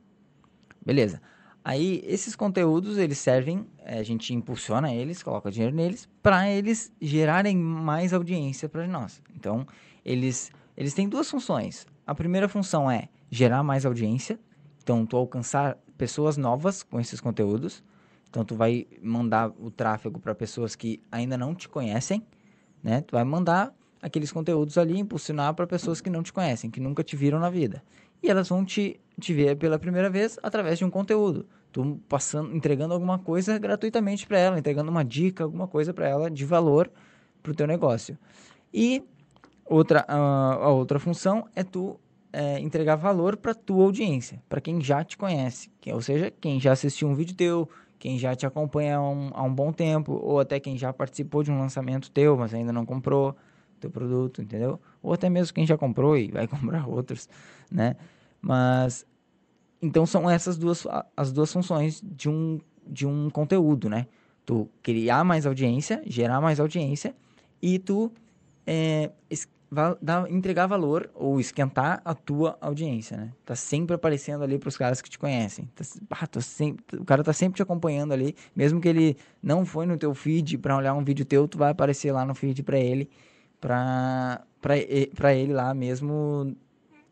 Beleza. 0.86 1.22
Aí 1.63 2.01
esses 2.03 2.36
conteúdos 2.36 2.98
eles 2.98 3.20
servem, 3.20 3.67
é, 3.79 4.00
a 4.00 4.03
gente 4.03 4.34
impulsiona 4.34 4.93
eles, 4.93 5.22
coloca 5.22 5.51
dinheiro 5.51 5.75
neles 5.75 6.10
para 6.22 6.50
eles 6.50 6.91
gerarem 7.00 7.55
mais 7.55 8.13
audiência 8.13 8.67
para 8.67 8.88
nós. 8.88 9.22
Então 9.36 9.65
eles, 10.03 10.51
eles 10.75 10.93
têm 10.93 11.08
duas 11.08 11.29
funções. 11.29 11.86
A 12.05 12.15
primeira 12.15 12.50
função 12.50 12.89
é 12.89 13.08
gerar 13.29 13.63
mais 13.63 13.86
audiência, 13.86 14.39
então 14.81 15.05
tu 15.05 15.15
alcançar 15.15 15.77
pessoas 15.98 16.36
novas 16.36 16.81
com 16.81 17.00
esses 17.00 17.22
conteúdos. 17.22 17.84
Então 18.32 18.44
tu 18.44 18.56
vai 18.56 18.88
mandar 19.04 19.52
o 19.60 19.70
tráfego 19.70 20.20
para 20.20 20.34
pessoas 20.34 20.76
que 20.76 21.00
ainda 21.12 21.38
não 21.38 21.54
te 21.54 21.70
conhecem, 21.70 22.26
né? 22.82 23.02
Tu 23.02 23.12
vai 23.12 23.24
mandar 23.24 23.72
aqueles 24.02 24.32
conteúdos 24.32 24.80
ali 24.80 24.98
impulsionar 24.98 25.54
para 25.54 25.68
pessoas 25.68 26.02
que 26.02 26.10
não 26.10 26.24
te 26.24 26.34
conhecem, 26.34 26.72
que 26.72 26.80
nunca 26.80 27.04
te 27.04 27.16
viram 27.16 27.40
na 27.40 27.52
vida. 27.52 27.84
E 28.24 28.30
elas 28.32 28.50
vão 28.50 28.66
te, 28.66 29.00
te 29.20 29.34
ver 29.34 29.56
pela 29.58 29.78
primeira 29.78 30.10
vez 30.10 30.40
através 30.42 30.80
de 30.80 30.86
um 30.86 30.90
conteúdo. 30.90 31.46
Tu 31.72 32.00
passando, 32.10 32.56
entregando 32.56 32.96
alguma 32.96 33.20
coisa 33.20 33.60
gratuitamente 33.60 34.26
para 34.26 34.40
ela, 34.40 34.58
entregando 34.58 34.90
uma 34.90 35.06
dica, 35.06 35.44
alguma 35.44 35.68
coisa 35.68 35.94
para 35.94 36.08
ela 36.08 36.32
de 36.32 36.44
valor 36.44 36.90
para 37.44 37.52
o 37.52 37.56
teu 37.56 37.68
negócio. 37.68 38.18
E 38.74 39.04
Outra, 39.72 40.04
a, 40.06 40.68
outra 40.68 41.00
função 41.00 41.48
é 41.56 41.64
tu 41.64 41.98
é, 42.34 42.60
entregar 42.60 42.98
valor 42.98 43.38
para 43.38 43.54
tua 43.54 43.86
audiência, 43.86 44.44
para 44.50 44.60
quem 44.60 44.82
já 44.82 45.02
te 45.02 45.18
conhece, 45.18 45.72
que, 45.80 45.90
ou 45.94 46.02
seja, 46.02 46.30
quem 46.42 46.60
já 46.60 46.74
assistiu 46.74 47.08
um 47.08 47.16
vídeo 47.16 47.34
teu, 47.38 47.70
quem 48.01 48.17
já 48.17 48.36
te 48.36 48.48
acompanha 48.48 48.98
há 48.98 49.10
um, 49.10 49.29
há 49.31 49.43
um 49.43 49.53
bom 49.53 49.72
tempo, 49.72 50.13
ou 50.13 50.39
até 50.39 50.60
quem 50.60 50.75
já 50.75 50.91
participou 50.91 51.43
de 51.43 51.51
um 51.51 51.60
lançamento 51.60 52.10
teu, 52.10 52.36
mas 52.36 52.51
ainda 52.51 52.74
não 52.74 52.84
comprou 52.84 53.36
teu 53.79 53.91
produto, 53.91 54.41
entendeu? 54.41 54.79
Ou 55.03 55.13
até 55.13 55.29
mesmo 55.29 55.53
quem 55.53 55.67
já 55.67 55.77
comprou 55.77 56.17
e 56.17 56.31
vai 56.31 56.48
comprar 56.50 56.89
outros, 56.89 57.29
né? 57.72 57.96
Mas 58.41 59.05
então 59.79 60.03
são 60.03 60.27
essas 60.27 60.58
duas 60.58 60.88
as 61.15 61.31
duas 61.31 61.53
funções 61.53 62.01
de 62.03 62.27
um 62.27 62.60
de 62.88 63.05
um 63.05 63.29
conteúdo, 63.29 63.88
né? 63.88 64.08
Tu 64.48 64.67
criar 64.81 65.24
mais 65.24 65.46
audiência, 65.46 66.01
gerar 66.08 66.41
mais 66.41 66.60
audiência 66.60 67.15
e 67.62 67.77
tu 67.77 68.12
é, 68.65 69.12
dar, 70.01 70.30
entregar 70.30 70.68
valor 70.68 71.10
ou 71.16 71.40
esquentar 71.40 72.01
a 72.04 72.13
tua 72.13 72.58
audiência, 72.60 73.16
né? 73.16 73.32
Tá 73.46 73.56
sempre 73.56 73.96
aparecendo 73.96 74.44
ali 74.44 74.60
para 74.60 74.68
os 74.68 74.78
caras 74.78 75.01
que 75.01 75.10
te 75.10 75.18
conhecem. 75.18 75.70
Tá, 75.74 75.84
ah, 76.10 76.42
sempre, 76.42 77.00
o 77.00 77.06
cara 77.06 77.24
tá 77.24 77.32
sempre 77.32 77.56
te 77.56 77.62
acompanhando 77.62 78.12
ali, 78.12 78.36
mesmo 78.54 78.82
que 78.82 78.90
ele 78.90 79.18
não 79.42 79.66
foi 79.66 79.86
no 79.86 79.98
teu 79.98 80.13
feed 80.13 80.58
para 80.58 80.75
olhar 80.75 80.94
um 80.94 81.04
vídeo 81.04 81.25
teu, 81.25 81.48
tu 81.48 81.58
vai 81.58 81.72
aparecer 81.72 82.12
lá 82.12 82.25
no 82.25 82.36
feed 82.36 82.63
para 82.63 82.78
ele, 82.78 83.10
para 83.60 84.42
para 84.62 85.34
ele 85.34 85.54
lá 85.54 85.74
mesmo 85.74 86.56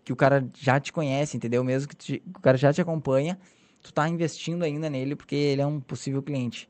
que 0.03 0.13
o 0.13 0.15
cara 0.15 0.47
já 0.55 0.79
te 0.79 0.93
conhece, 0.93 1.35
entendeu? 1.35 1.63
Mesmo 1.63 1.89
que, 1.89 1.95
te, 1.95 2.19
que 2.19 2.39
o 2.39 2.41
cara 2.41 2.57
já 2.57 2.71
te 2.71 2.79
acompanha, 2.81 3.39
tu 3.81 3.91
tá 3.91 4.07
investindo 4.07 4.63
ainda 4.63 4.89
nele 4.89 5.15
porque 5.15 5.35
ele 5.35 5.61
é 5.61 5.65
um 5.65 5.79
possível 5.79 6.21
cliente. 6.21 6.69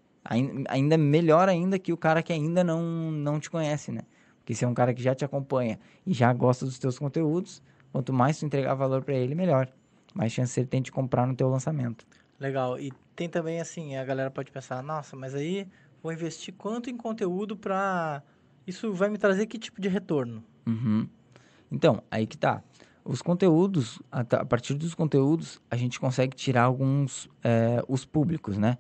Ainda 0.70 0.98
melhor 0.98 1.50
ainda 1.50 1.80
que 1.80 1.92
o 1.92 1.98
cara 1.98 2.22
que 2.22 2.32
ainda 2.32 2.64
não 2.64 3.12
não 3.12 3.40
te 3.40 3.50
conhece, 3.50 3.92
né? 3.92 4.02
Porque 4.50 4.56
se 4.56 4.66
é 4.66 4.68
um 4.68 4.74
cara 4.74 4.96
que 4.96 5.04
já 5.04 5.14
te 5.14 5.24
acompanha 5.24 5.80
e 6.04 6.12
já 6.12 6.34
gosta 6.34 6.66
dos 6.66 6.80
teus 6.80 6.98
conteúdos, 6.98 7.62
quanto 7.92 8.12
mais 8.12 8.40
tu 8.40 8.48
entregar 8.48 8.74
valor 8.74 9.04
para 9.04 9.14
ele, 9.14 9.36
melhor. 9.36 9.72
Mais 10.12 10.32
chance 10.32 10.60
ele 10.60 10.66
tem 10.66 10.82
de 10.82 10.92
comprar 10.92 11.28
no 11.28 11.36
teu 11.36 11.48
lançamento. 11.48 12.04
Legal. 12.40 12.80
E 12.80 12.92
tem 13.16 13.30
também 13.30 13.62
assim, 13.62 13.96
a 13.96 14.04
galera 14.04 14.32
pode 14.32 14.52
pensar, 14.52 14.82
nossa, 14.82 15.16
mas 15.16 15.36
aí 15.36 15.68
vou 16.02 16.12
investir 16.12 16.52
quanto 16.58 16.90
em 16.90 16.98
conteúdo 16.98 17.56
para 17.56 18.24
isso 18.66 18.92
vai 18.92 19.08
me 19.10 19.20
trazer 19.20 19.46
que 19.46 19.60
tipo 19.60 19.80
de 19.80 19.88
retorno? 19.88 20.44
Uhum. 20.66 21.08
Então, 21.72 22.02
aí 22.10 22.26
que 22.26 22.36
tá. 22.36 22.64
Os 23.06 23.22
conteúdos, 23.22 24.02
a, 24.12 24.24
partir 24.46 24.74
dos 24.74 24.96
conteúdos, 24.96 25.62
a 25.70 25.76
gente 25.76 26.00
consegue 26.00 26.36
tirar 26.36 26.64
alguns, 26.64 27.30
é, 27.44 27.84
os 27.88 28.04
públicos, 28.04 28.58
né? 28.58 28.80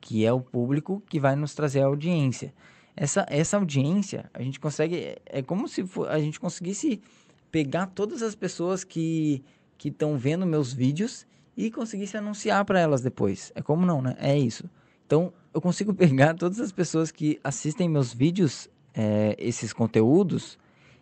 Que 0.00 0.24
é 0.24 0.32
o 0.32 0.40
público 0.40 1.02
que 1.10 1.18
vai 1.18 1.34
nos 1.34 1.52
trazer 1.52 1.82
a 1.82 1.86
audiência 1.86 2.54
essa, 3.00 3.24
essa 3.30 3.56
audiência, 3.56 4.30
a 4.34 4.42
gente 4.42 4.60
consegue. 4.60 4.96
É, 4.96 5.18
é 5.24 5.42
como 5.42 5.66
se 5.66 5.86
for, 5.86 6.06
a 6.10 6.18
gente 6.20 6.38
conseguisse 6.38 7.00
pegar 7.50 7.86
todas 7.86 8.20
as 8.20 8.34
pessoas 8.34 8.84
que 8.84 9.42
estão 9.82 10.18
vendo 10.18 10.44
meus 10.44 10.70
vídeos 10.70 11.26
e 11.56 11.70
conseguisse 11.70 12.18
anunciar 12.18 12.62
para 12.62 12.78
elas 12.78 13.00
depois. 13.00 13.52
É 13.54 13.62
como 13.62 13.86
não, 13.86 14.02
né? 14.02 14.14
É 14.18 14.38
isso. 14.38 14.68
Então, 15.06 15.32
eu 15.54 15.62
consigo 15.62 15.94
pegar 15.96 16.34
todas 16.34 16.60
as 16.60 16.70
pessoas 16.72 17.10
que 17.10 17.40
assistem 17.42 17.88
meus 17.88 18.12
vídeos, 18.12 18.68
é, 18.92 19.34
esses 19.38 19.72
conteúdos, 19.72 20.58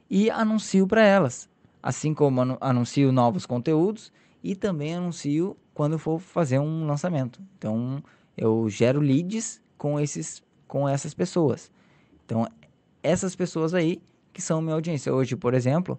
e 0.08 0.30
anuncio 0.30 0.86
para 0.86 1.04
elas. 1.04 1.50
Assim 1.82 2.14
como 2.14 2.56
anuncio 2.60 3.10
novos 3.10 3.44
conteúdos 3.44 4.12
e 4.40 4.54
também 4.54 4.94
anuncio 4.94 5.56
quando 5.74 5.98
for 5.98 6.20
fazer 6.20 6.60
um 6.60 6.86
lançamento. 6.86 7.40
Então, 7.58 8.00
eu 8.36 8.68
gero 8.68 9.00
leads 9.00 9.60
com, 9.76 9.98
esses, 9.98 10.44
com 10.68 10.88
essas 10.88 11.12
pessoas. 11.12 11.72
Então, 12.28 12.46
essas 13.02 13.34
pessoas 13.34 13.72
aí 13.72 14.02
que 14.34 14.42
são 14.42 14.60
minha 14.60 14.74
audiência. 14.74 15.12
Hoje, 15.14 15.34
por 15.34 15.54
exemplo, 15.54 15.98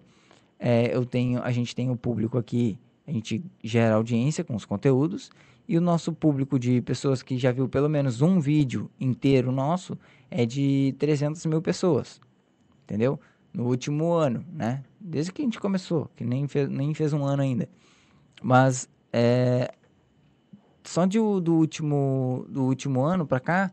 é, 0.60 0.94
eu 0.94 1.04
tenho, 1.04 1.42
a 1.42 1.50
gente 1.50 1.74
tem 1.74 1.90
o 1.90 1.96
público 1.96 2.38
aqui, 2.38 2.78
a 3.04 3.10
gente 3.10 3.42
gera 3.64 3.96
audiência 3.96 4.44
com 4.44 4.54
os 4.54 4.64
conteúdos 4.64 5.28
e 5.66 5.76
o 5.76 5.80
nosso 5.80 6.12
público 6.12 6.56
de 6.56 6.80
pessoas 6.82 7.20
que 7.20 7.36
já 7.36 7.50
viu 7.50 7.68
pelo 7.68 7.88
menos 7.88 8.22
um 8.22 8.38
vídeo 8.38 8.88
inteiro 9.00 9.50
nosso 9.50 9.98
é 10.30 10.46
de 10.46 10.94
300 11.00 11.44
mil 11.46 11.60
pessoas, 11.60 12.20
entendeu? 12.84 13.18
No 13.52 13.66
último 13.66 14.12
ano, 14.12 14.44
né? 14.52 14.84
Desde 15.00 15.32
que 15.32 15.42
a 15.42 15.44
gente 15.44 15.58
começou, 15.58 16.08
que 16.14 16.22
nem 16.22 16.46
fez, 16.46 16.68
nem 16.68 16.94
fez 16.94 17.12
um 17.12 17.24
ano 17.24 17.42
ainda. 17.42 17.68
Mas 18.40 18.88
é, 19.12 19.74
só 20.84 21.06
de, 21.06 21.18
do, 21.18 21.54
último, 21.56 22.46
do 22.48 22.62
último 22.62 23.02
ano 23.02 23.26
para 23.26 23.40
cá, 23.40 23.72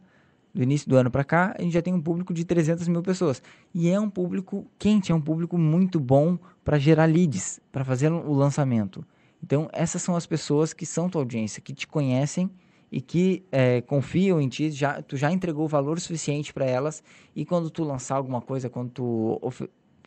do 0.57 0.63
início 0.63 0.89
do 0.89 0.97
ano 0.97 1.11
para 1.11 1.23
cá, 1.23 1.55
a 1.57 1.61
gente 1.61 1.73
já 1.73 1.83
tem 1.83 1.93
um 1.93 2.01
público 2.01 2.33
de 2.33 2.43
300 2.43 2.87
mil 2.87 3.03
pessoas. 3.03 3.43
E 3.73 3.89
é 3.89 3.99
um 3.99 4.09
público 4.09 4.65
quente, 4.79 5.11
é 5.11 5.15
um 5.15 5.21
público 5.21 5.55
muito 5.55 5.99
bom 5.99 6.37
para 6.65 6.79
gerar 6.79 7.05
leads, 7.05 7.59
para 7.71 7.85
fazer 7.85 8.11
o 8.11 8.33
lançamento. 8.33 9.05
Então, 9.43 9.69
essas 9.71 10.01
são 10.01 10.15
as 10.15 10.25
pessoas 10.25 10.73
que 10.73 10.83
são 10.83 11.09
tua 11.09 11.21
audiência, 11.21 11.61
que 11.61 11.71
te 11.71 11.87
conhecem 11.87 12.49
e 12.91 12.99
que 12.99 13.43
é, 13.51 13.81
confiam 13.81 14.41
em 14.41 14.49
ti, 14.49 14.71
já, 14.71 14.99
tu 14.99 15.15
já 15.15 15.31
entregou 15.31 15.67
valor 15.67 15.99
suficiente 15.99 16.51
para 16.51 16.65
elas 16.65 17.03
e 17.35 17.45
quando 17.45 17.69
tu 17.69 17.83
lançar 17.83 18.15
alguma 18.15 18.41
coisa, 18.41 18.67
quando 18.67 18.89
tu 18.89 19.39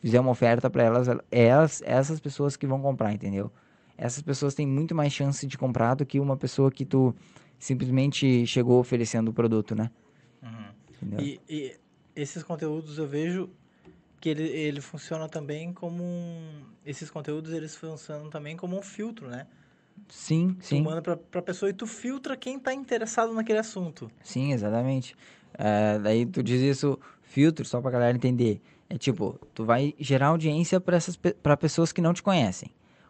fizer 0.01 0.19
uma 0.19 0.31
oferta 0.31 0.69
para 0.69 0.83
elas, 0.83 1.07
é 1.07 1.45
elas, 1.45 1.81
essas 1.85 2.19
pessoas 2.19 2.57
que 2.57 2.67
vão 2.67 2.81
comprar, 2.81 3.13
entendeu? 3.13 3.49
Essas 3.97 4.21
pessoas 4.21 4.53
têm 4.53 4.67
muito 4.67 4.93
mais 4.93 5.13
chance 5.13 5.47
de 5.47 5.57
comprar 5.57 5.93
do 5.93 6.05
que 6.05 6.19
uma 6.19 6.35
pessoa 6.35 6.69
que 6.71 6.83
tu 6.83 7.15
simplesmente 7.57 8.45
chegou 8.47 8.79
oferecendo 8.79 9.29
o 9.29 9.33
produto, 9.33 9.75
né? 9.75 9.91
Uhum. 10.41 11.19
E, 11.19 11.39
e, 11.49 11.79
esses 12.15 12.43
conteúdos 12.43 12.97
eu 12.97 13.07
vejo 13.07 13.49
que 14.19 14.29
ele, 14.29 14.43
ele 14.43 14.81
funciona 14.81 15.27
também 15.27 15.73
como 15.73 16.03
um... 16.03 16.63
Esses 16.85 17.09
conteúdos, 17.09 17.51
eles 17.51 17.75
funcionam 17.75 18.29
também 18.29 18.55
como 18.55 18.77
um 18.77 18.81
filtro, 18.81 19.27
né? 19.27 19.47
Sim, 20.07 20.55
tu 20.59 20.65
sim. 20.65 20.77
Tu 20.77 20.83
manda 20.83 21.01
pra, 21.01 21.17
pra 21.17 21.41
pessoa 21.41 21.69
e 21.69 21.73
tu 21.73 21.87
filtra 21.87 22.37
quem 22.37 22.59
tá 22.59 22.73
interessado 22.73 23.33
naquele 23.33 23.59
assunto. 23.59 24.11
Sim, 24.23 24.51
exatamente. 24.51 25.15
É, 25.57 25.99
daí 25.99 26.25
tu 26.25 26.43
diz 26.43 26.61
isso, 26.61 26.99
filtro, 27.21 27.65
só 27.65 27.81
pra 27.81 27.91
galera 27.91 28.15
entender. 28.15 28.61
É 28.89 28.97
tipo, 28.97 29.39
tu 29.53 29.63
vai 29.63 29.95
gerar 29.99 30.27
audiência 30.27 30.79
para 30.79 30.97
essas 30.97 31.15
para 31.15 31.55
pessoas 31.55 31.91
que 31.91 32.01
não 32.01 32.13
te 32.13 32.21
conhecem. 32.21 32.69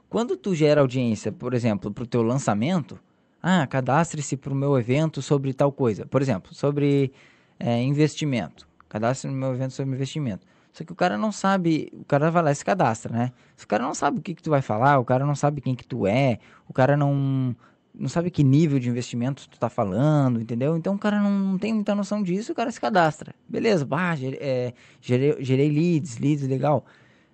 Quando 0.10 0.38
tu 0.38 0.54
gera 0.54 0.82
audiência, 0.82 1.32
por 1.32 1.54
exemplo, 1.54 1.92
pro 1.92 2.06
teu 2.06 2.22
lançamento, 2.22 3.00
ah, 3.41 3.65
cadastre-se 3.65 4.38
para 4.38 4.53
o 4.53 4.55
meu 4.55 4.77
evento 4.77 5.21
sobre 5.21 5.53
tal 5.53 5.71
coisa. 5.71 6.05
Por 6.05 6.21
exemplo, 6.21 6.53
sobre 6.53 7.12
é, 7.60 7.81
investimento. 7.81 8.67
Cadastre 8.88 9.29
no 9.29 9.38
meu 9.38 9.53
evento 9.53 9.74
sobre 9.74 9.95
investimento. 9.95 10.45
Só 10.74 10.83
que 10.83 10.91
o 10.91 10.95
cara 10.95 11.17
não 11.17 11.31
sabe, 11.31 11.91
o 11.93 12.05
cara 12.05 12.29
vai 12.29 12.43
lá 12.43 12.51
e 12.51 12.55
se 12.55 12.63
cadastra, 12.63 13.13
né? 13.13 13.31
Se 13.57 13.65
o 13.65 13.67
cara 13.67 13.83
não 13.83 13.93
sabe 13.93 14.19
o 14.19 14.21
que, 14.21 14.33
que 14.33 14.43
tu 14.43 14.50
vai 14.50 14.62
falar, 14.62 15.00
o 15.00 15.05
cara 15.05 15.25
não 15.25 15.36
sabe 15.36 15.60
quem 15.60 15.75
que 15.75 15.86
tu 15.86 16.07
é, 16.07 16.39
o 16.67 16.74
cara 16.74 16.95
não, 16.95 17.55
não 17.93 18.07
sabe 18.07 18.31
que 18.31 18.43
nível 18.43 18.79
de 18.79 18.89
investimento 18.89 19.50
tu 19.50 19.60
tá 19.60 19.69
falando, 19.69 20.39
entendeu? 20.39 20.77
Então 20.77 20.95
o 20.95 20.98
cara 20.98 21.19
não, 21.19 21.31
não 21.31 21.57
tem 21.57 21.74
muita 21.74 21.93
noção 21.93 22.24
disso, 22.24 22.53
o 22.53 22.55
cara 22.55 22.71
se 22.71 22.79
cadastra. 22.79 23.36
Beleza, 23.50 23.86
bah, 23.86 24.15
gerei, 24.15 24.39
é, 24.41 24.74
gerei, 25.01 25.43
gerei 25.43 25.69
leads, 25.69 26.17
leads, 26.19 26.48
legal. 26.48 26.86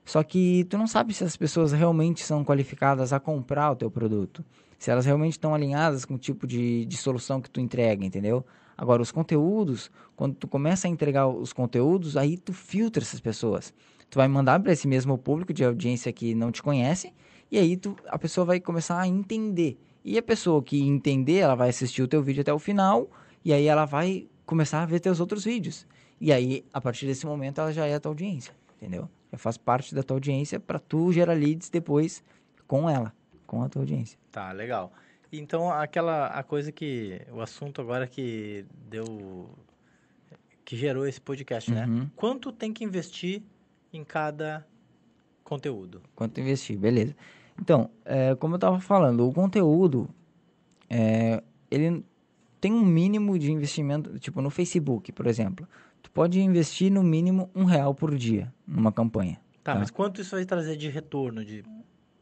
Só 0.04 0.24
que 0.24 0.64
tu 0.66 0.78
não 0.78 0.88
sabe 0.88 1.14
se 1.14 1.24
as 1.24 1.38
pessoas 1.38 1.74
realmente 1.74 2.24
são 2.24 2.44
qualificadas 2.44 3.14
a 3.14 3.20
comprar 3.20 3.72
o 3.72 3.76
teu 3.76 3.92
produto 3.92 4.44
se 4.78 4.92
elas 4.92 5.06
realmente 5.06 5.34
estão 5.34 5.54
alinhadas 5.54 6.06
com 6.06 6.14
o 6.14 6.20
tipo 6.20 6.46
de, 6.46 6.86
de 6.86 6.98
solução 6.98 7.42
que 7.42 7.50
tu 7.50 7.60
entrega, 7.60 8.06
entendeu? 8.06 8.46
Agora, 8.78 9.02
os 9.02 9.12
conteúdos, 9.12 9.90
quando 10.16 10.36
tu 10.36 10.48
começa 10.48 10.88
a 10.88 10.92
entregar 10.92 11.28
os 11.28 11.52
conteúdos, 11.52 12.16
aí 12.16 12.38
tu 12.38 12.54
filtra 12.54 13.02
essas 13.02 13.20
pessoas. 13.20 13.74
Tu 14.10 14.18
vai 14.18 14.28
mandar 14.28 14.60
para 14.60 14.72
esse 14.72 14.88
mesmo 14.88 15.18
público 15.18 15.52
de 15.52 15.66
audiência 15.66 16.14
que 16.14 16.36
não 16.36 16.52
te 16.52 16.62
conhece, 16.62 17.12
e 17.52 17.58
aí 17.58 17.76
tu, 17.76 17.96
a 18.08 18.20
pessoa 18.20 18.46
vai 18.46 18.60
começar 18.60 19.00
a 19.00 19.08
entender. 19.08 19.80
E 20.06 20.18
a 20.18 20.24
pessoa 20.24 20.62
que 20.62 20.80
entender, 20.82 21.38
ela 21.38 21.56
vai 21.56 21.70
assistir 21.70 22.04
o 22.04 22.08
teu 22.08 22.22
vídeo 22.22 22.42
até 22.42 22.54
o 22.54 22.60
final, 22.60 23.10
e 23.44 23.52
aí 23.52 23.66
ela 23.66 23.86
vai 23.86 24.28
começar 24.46 24.84
a 24.84 24.86
ver 24.86 25.00
teus 25.00 25.20
outros 25.20 25.44
vídeos. 25.44 25.88
E 26.22 26.32
aí, 26.32 26.64
a 26.72 26.80
partir 26.80 27.08
desse 27.08 27.26
momento, 27.26 27.60
ela 27.60 27.74
já 27.74 27.86
é 27.88 27.96
a 27.96 28.00
tua 28.00 28.12
audiência, 28.12 28.54
entendeu? 28.78 29.10
Já 29.32 29.38
faz 29.38 29.58
parte 29.58 29.94
da 29.94 30.04
tua 30.04 30.16
audiência 30.16 30.60
para 30.60 30.80
tu 30.80 31.12
gerar 31.12 31.34
leads 31.34 31.70
depois 31.70 32.24
com 32.68 32.90
ela 32.90 33.12
com 33.48 33.64
a 33.64 33.70
tua 33.70 33.82
audiência. 33.82 34.20
Tá, 34.32 34.52
legal. 34.52 34.92
Então, 35.32 35.72
aquela 35.72 36.28
a 36.28 36.44
coisa 36.44 36.72
que 36.72 37.22
o 37.32 37.42
assunto 37.42 37.82
agora 37.82 38.06
que 38.08 38.66
deu 38.90 39.50
que 40.64 40.76
gerou 40.76 41.08
esse 41.08 41.20
podcast, 41.20 41.72
né? 41.72 41.86
uhum. 41.86 42.10
Quanto 42.16 42.52
tem 42.52 42.74
que 42.74 42.84
investir 42.84 43.42
em 43.92 44.04
cada 44.04 44.68
conteúdo? 45.44 46.02
Quanto 46.14 46.42
investir, 46.42 46.78
beleza. 46.78 47.16
Então, 47.60 47.90
é, 48.04 48.36
como 48.36 48.56
eu 48.56 48.58
estava 48.58 48.80
falando, 48.82 49.28
o 49.28 49.34
conteúdo 49.34 50.10
é, 50.90 51.42
ele 51.72 52.04
tem 52.60 52.74
um 52.74 52.86
mínimo 52.86 53.38
de 53.40 53.52
investimento, 53.52 54.20
tipo 54.20 54.42
no 54.42 54.50
Facebook, 54.50 55.12
por 55.12 55.28
exemplo. 55.28 55.68
Tu 56.02 56.12
pode 56.12 56.40
investir 56.40 56.92
no 56.92 57.04
mínimo 57.04 57.50
um 57.56 57.64
real 57.64 57.94
por 57.96 58.16
dia 58.16 58.54
numa 58.68 58.92
campanha. 58.92 59.40
Tá, 59.64 59.74
tá? 59.74 59.80
mas 59.80 59.92
quanto 59.92 60.22
isso 60.22 60.36
vai 60.36 60.46
trazer 60.46 60.76
de 60.76 60.90
retorno, 60.90 61.44
de 61.44 61.64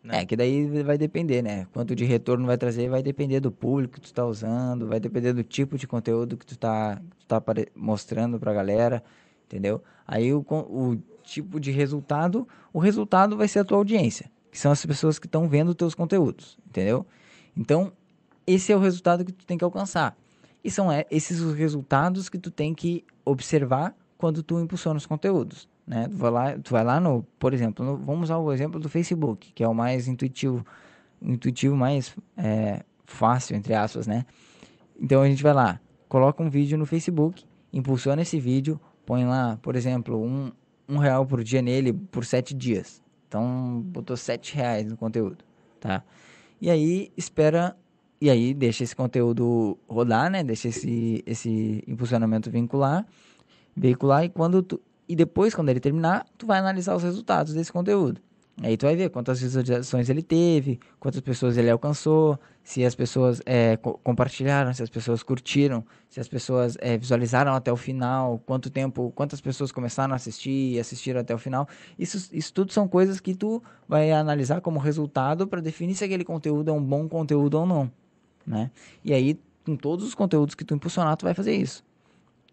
né? 0.05 0.21
É, 0.21 0.25
que 0.25 0.35
daí 0.35 0.83
vai 0.83 0.97
depender, 0.97 1.41
né? 1.41 1.65
Quanto 1.73 1.95
de 1.95 2.05
retorno 2.05 2.45
vai 2.45 2.57
trazer 2.57 2.87
vai 2.89 3.01
depender 3.01 3.39
do 3.39 3.51
público 3.51 3.95
que 3.95 4.01
tu 4.01 4.05
está 4.05 4.23
usando, 4.23 4.87
vai 4.87 4.99
depender 4.99 5.33
do 5.33 5.43
tipo 5.43 5.77
de 5.77 5.87
conteúdo 5.87 6.37
que 6.37 6.45
tu 6.45 6.53
está 6.53 7.01
tá 7.27 7.41
mostrando 7.75 8.39
para 8.39 8.51
a 8.51 8.53
galera, 8.53 9.03
entendeu? 9.47 9.81
Aí 10.07 10.31
o, 10.31 10.45
o 10.47 10.97
tipo 11.23 11.59
de 11.59 11.71
resultado, 11.71 12.47
o 12.71 12.77
resultado 12.77 13.35
vai 13.35 13.47
ser 13.47 13.59
a 13.59 13.65
tua 13.65 13.77
audiência, 13.77 14.31
que 14.51 14.59
são 14.59 14.71
as 14.71 14.85
pessoas 14.85 15.17
que 15.17 15.25
estão 15.25 15.49
vendo 15.49 15.73
teus 15.73 15.95
conteúdos, 15.95 16.55
entendeu? 16.67 17.03
Então, 17.57 17.91
esse 18.45 18.71
é 18.71 18.75
o 18.75 18.79
resultado 18.79 19.25
que 19.25 19.31
tu 19.31 19.43
tem 19.45 19.57
que 19.57 19.63
alcançar. 19.63 20.15
E 20.63 20.69
são 20.69 20.91
é, 20.91 21.05
esses 21.09 21.39
os 21.39 21.55
resultados 21.55 22.29
que 22.29 22.37
tu 22.37 22.51
tem 22.51 22.75
que 22.75 23.03
observar 23.23 23.95
quando 24.19 24.43
tu 24.43 24.59
impulsiona 24.59 24.97
os 24.97 25.05
conteúdos, 25.07 25.67
né? 25.87 26.07
Tu 26.07 26.15
vai 26.15 26.31
lá, 26.31 26.57
tu 26.57 26.71
vai 26.71 26.83
lá 26.83 26.99
no, 26.99 27.23
por 27.37 27.53
exemplo, 27.53 27.85
no, 27.85 27.97
vamos 27.97 28.23
usar 28.23 28.37
o 28.37 28.51
exemplo 28.51 28.79
do 28.79 28.89
Facebook, 28.89 29.51
que 29.53 29.63
é 29.63 29.67
o 29.67 29.73
mais 29.73 30.07
intuitivo, 30.07 30.65
intuitivo 31.21 31.75
mais 31.75 32.15
é, 32.37 32.83
fácil, 33.05 33.55
entre 33.55 33.73
aspas, 33.73 34.07
né? 34.07 34.25
Então 34.99 35.21
a 35.21 35.27
gente 35.27 35.43
vai 35.43 35.53
lá, 35.53 35.79
coloca 36.07 36.41
um 36.41 36.49
vídeo 36.49 36.77
no 36.77 36.85
Facebook, 36.85 37.45
impulsiona 37.71 38.21
esse 38.21 38.39
vídeo, 38.39 38.79
põe 39.05 39.25
lá, 39.25 39.57
por 39.61 39.75
exemplo, 39.75 40.21
um, 40.21 40.51
um 40.87 40.97
real 40.97 41.25
por 41.25 41.43
dia 41.43 41.61
nele 41.61 41.93
por 41.93 42.25
sete 42.25 42.53
dias. 42.53 43.01
Então 43.27 43.81
botou 43.85 44.15
sete 44.15 44.55
reais 44.55 44.89
no 44.89 44.97
conteúdo, 44.97 45.37
tá? 45.79 46.03
E 46.61 46.69
aí 46.69 47.11
espera 47.17 47.75
e 48.19 48.29
aí 48.29 48.53
deixa 48.53 48.83
esse 48.83 48.95
conteúdo 48.95 49.77
rodar, 49.87 50.31
né? 50.31 50.43
Deixa 50.43 50.69
esse, 50.69 51.21
esse 51.25 51.83
impulsionamento 51.85 52.49
vincular, 52.49 53.05
veicular 53.75 54.23
e 54.23 54.29
quando 54.29 54.63
tu, 54.63 54.81
e 55.07 55.15
depois 55.15 55.53
quando 55.53 55.69
ele 55.69 55.79
terminar, 55.79 56.25
tu 56.37 56.45
vai 56.45 56.59
analisar 56.59 56.95
os 56.95 57.03
resultados 57.03 57.53
desse 57.53 57.71
conteúdo. 57.71 58.21
Aí 58.63 58.77
tu 58.77 58.85
vai 58.85 58.95
ver 58.95 59.09
quantas 59.09 59.41
visualizações 59.41 60.09
ele 60.09 60.23
teve, 60.23 60.79
quantas 60.97 61.19
pessoas 61.19 61.57
ele 61.57 61.69
alcançou, 61.69 62.39
se 62.63 62.85
as 62.85 62.95
pessoas 62.95 63.41
é, 63.45 63.75
co 63.75 63.97
compartilharam, 63.97 64.73
se 64.73 64.81
as 64.81 64.89
pessoas 64.89 65.21
curtiram, 65.21 65.83
se 66.09 66.21
as 66.21 66.27
pessoas 66.27 66.77
é, 66.79 66.97
visualizaram 66.97 67.53
até 67.53 67.69
o 67.69 67.75
final, 67.75 68.39
quanto 68.45 68.69
tempo, 68.69 69.11
quantas 69.13 69.41
pessoas 69.41 69.73
começaram 69.73 70.13
a 70.13 70.15
assistir 70.15 70.73
e 70.73 70.79
assistiram 70.79 71.19
até 71.19 71.35
o 71.35 71.37
final. 71.37 71.67
Isso, 71.99 72.29
isso 72.31 72.53
tudo 72.53 72.71
são 72.71 72.87
coisas 72.87 73.19
que 73.19 73.35
tu 73.35 73.61
vai 73.89 74.11
analisar 74.13 74.61
como 74.61 74.79
resultado 74.79 75.45
para 75.47 75.59
definir 75.59 75.93
se 75.93 76.05
aquele 76.05 76.23
conteúdo 76.23 76.69
é 76.69 76.73
um 76.73 76.81
bom 76.81 77.09
conteúdo 77.09 77.55
ou 77.55 77.65
não, 77.65 77.91
né? 78.47 78.71
E 79.03 79.13
aí, 79.13 79.37
com 79.65 79.75
todos 79.75 80.07
os 80.07 80.15
conteúdos 80.15 80.55
que 80.55 80.63
tu 80.63 80.73
impulsionar, 80.73 81.17
tu 81.17 81.25
vai 81.25 81.33
fazer 81.33 81.53
isso. 81.53 81.83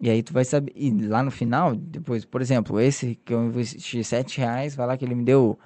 E 0.02 0.10
aí 0.10 0.20
tu 0.20 0.32
vai 0.32 0.44
saber, 0.44 0.72
e 0.74 0.90
lá 1.06 1.22
no 1.22 1.30
final, 1.30 1.76
depois, 1.76 2.24
por 2.24 2.42
exemplo, 2.42 2.80
esse 2.80 3.14
que 3.24 3.32
eu 3.32 3.44
investi 3.44 4.02
7 4.02 4.38
reais, 4.38 4.74
vai 4.74 4.84
lá 4.84 4.96
que 4.96 5.04
ele 5.04 5.14
me 5.14 5.22
deu 5.22 5.56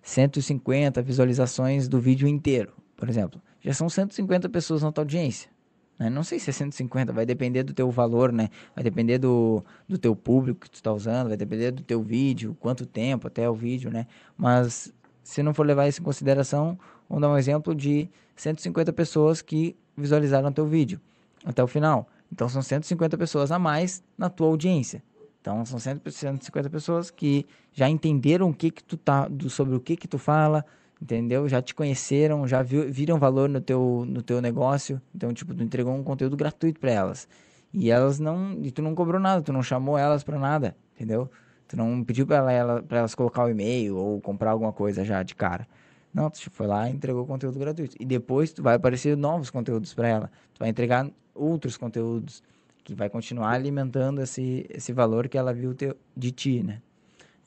150 0.00 1.02
visualizações 1.02 1.86
do 1.86 2.00
vídeo 2.00 2.26
inteiro, 2.26 2.72
por 2.96 3.10
exemplo. 3.10 3.38
Já 3.60 3.74
são 3.74 3.86
150 3.90 4.48
pessoas 4.48 4.82
na 4.82 4.90
tua 4.90 5.02
audiência. 5.02 5.50
Né? 5.98 6.08
Não 6.08 6.24
sei 6.24 6.38
se 6.38 6.48
é 6.48 6.52
150, 6.54 7.12
vai 7.12 7.26
depender 7.26 7.62
do 7.62 7.74
teu 7.74 7.90
valor, 7.90 8.32
né? 8.32 8.48
Vai 8.74 8.82
depender 8.82 9.18
do, 9.18 9.62
do 9.86 9.98
teu 9.98 10.16
público 10.16 10.60
que 10.60 10.70
tu 10.70 10.76
está 10.76 10.90
usando, 10.90 11.28
vai 11.28 11.36
depender 11.36 11.70
do 11.70 11.82
teu 11.82 12.02
vídeo, 12.02 12.56
quanto 12.58 12.86
tempo 12.86 13.26
até 13.26 13.50
o 13.50 13.54
vídeo, 13.54 13.90
né? 13.90 14.06
Mas 14.34 14.94
se 15.22 15.42
não 15.42 15.52
for 15.52 15.66
levar 15.66 15.88
isso 15.88 16.00
em 16.00 16.04
consideração, 16.04 16.78
vamos 17.06 17.20
dar 17.20 17.28
um 17.28 17.36
exemplo 17.36 17.74
de 17.74 18.08
150 18.34 18.94
pessoas 18.94 19.42
que 19.42 19.76
visualizaram 19.94 20.50
teu 20.50 20.66
vídeo 20.66 20.98
até 21.44 21.62
o 21.62 21.66
final. 21.66 22.08
Então 22.32 22.48
são 22.48 22.62
150 22.62 23.16
pessoas 23.16 23.52
a 23.52 23.58
mais 23.58 24.02
na 24.16 24.28
tua 24.28 24.48
audiência. 24.48 25.02
Então 25.40 25.64
são 25.64 25.78
150 25.78 26.70
pessoas 26.70 27.10
que 27.10 27.46
já 27.72 27.88
entenderam 27.88 28.48
o 28.48 28.54
que 28.54 28.70
que 28.70 28.82
tu 28.82 28.96
tá, 28.96 29.28
do, 29.28 29.50
sobre 29.50 29.74
o 29.74 29.80
que 29.80 29.96
que 29.96 30.08
tu 30.08 30.18
fala, 30.18 30.64
entendeu? 31.00 31.46
Já 31.48 31.60
te 31.60 31.74
conheceram, 31.74 32.48
já 32.48 32.62
viu, 32.62 32.90
viram 32.90 33.18
valor 33.18 33.48
no 33.48 33.60
teu, 33.60 34.04
no 34.08 34.22
teu 34.22 34.40
negócio. 34.40 35.00
Então, 35.14 35.34
tipo, 35.34 35.54
tu 35.54 35.62
entregou 35.62 35.94
um 35.94 36.02
conteúdo 36.02 36.36
gratuito 36.36 36.80
para 36.80 36.90
elas. 36.90 37.28
E 37.74 37.90
elas 37.90 38.18
não, 38.18 38.58
e 38.62 38.70
tu 38.70 38.80
não 38.80 38.94
cobrou 38.94 39.20
nada, 39.20 39.42
tu 39.42 39.52
não 39.52 39.62
chamou 39.62 39.98
elas 39.98 40.24
para 40.24 40.38
nada, 40.38 40.76
entendeu? 40.94 41.30
Tu 41.68 41.76
não 41.76 42.02
pediu 42.04 42.26
para 42.26 42.50
ela, 42.52 42.82
pra 42.82 42.98
elas 42.98 43.14
colocar 43.14 43.44
o 43.44 43.50
e-mail 43.50 43.96
ou 43.96 44.20
comprar 44.20 44.52
alguma 44.52 44.72
coisa 44.72 45.04
já 45.04 45.22
de 45.22 45.34
cara. 45.34 45.66
Não, 46.14 46.30
tu 46.30 46.48
foi 46.48 46.68
lá 46.68 46.88
e 46.88 46.92
entregou 46.92 47.26
conteúdo 47.26 47.58
gratuito. 47.58 47.96
E 47.98 48.04
depois 48.04 48.52
tu 48.52 48.62
vai 48.62 48.76
aparecer 48.76 49.16
novos 49.16 49.50
conteúdos 49.50 49.92
para 49.92 50.08
ela. 50.08 50.30
Tu 50.54 50.60
vai 50.60 50.68
entregar 50.68 51.10
outros 51.34 51.76
conteúdos 51.76 52.40
que 52.84 52.94
vai 52.94 53.10
continuar 53.10 53.50
alimentando 53.50 54.22
esse, 54.22 54.64
esse 54.70 54.92
valor 54.92 55.28
que 55.28 55.36
ela 55.36 55.52
viu 55.52 55.74
teu, 55.74 55.96
de 56.16 56.30
ti, 56.30 56.62
né? 56.62 56.80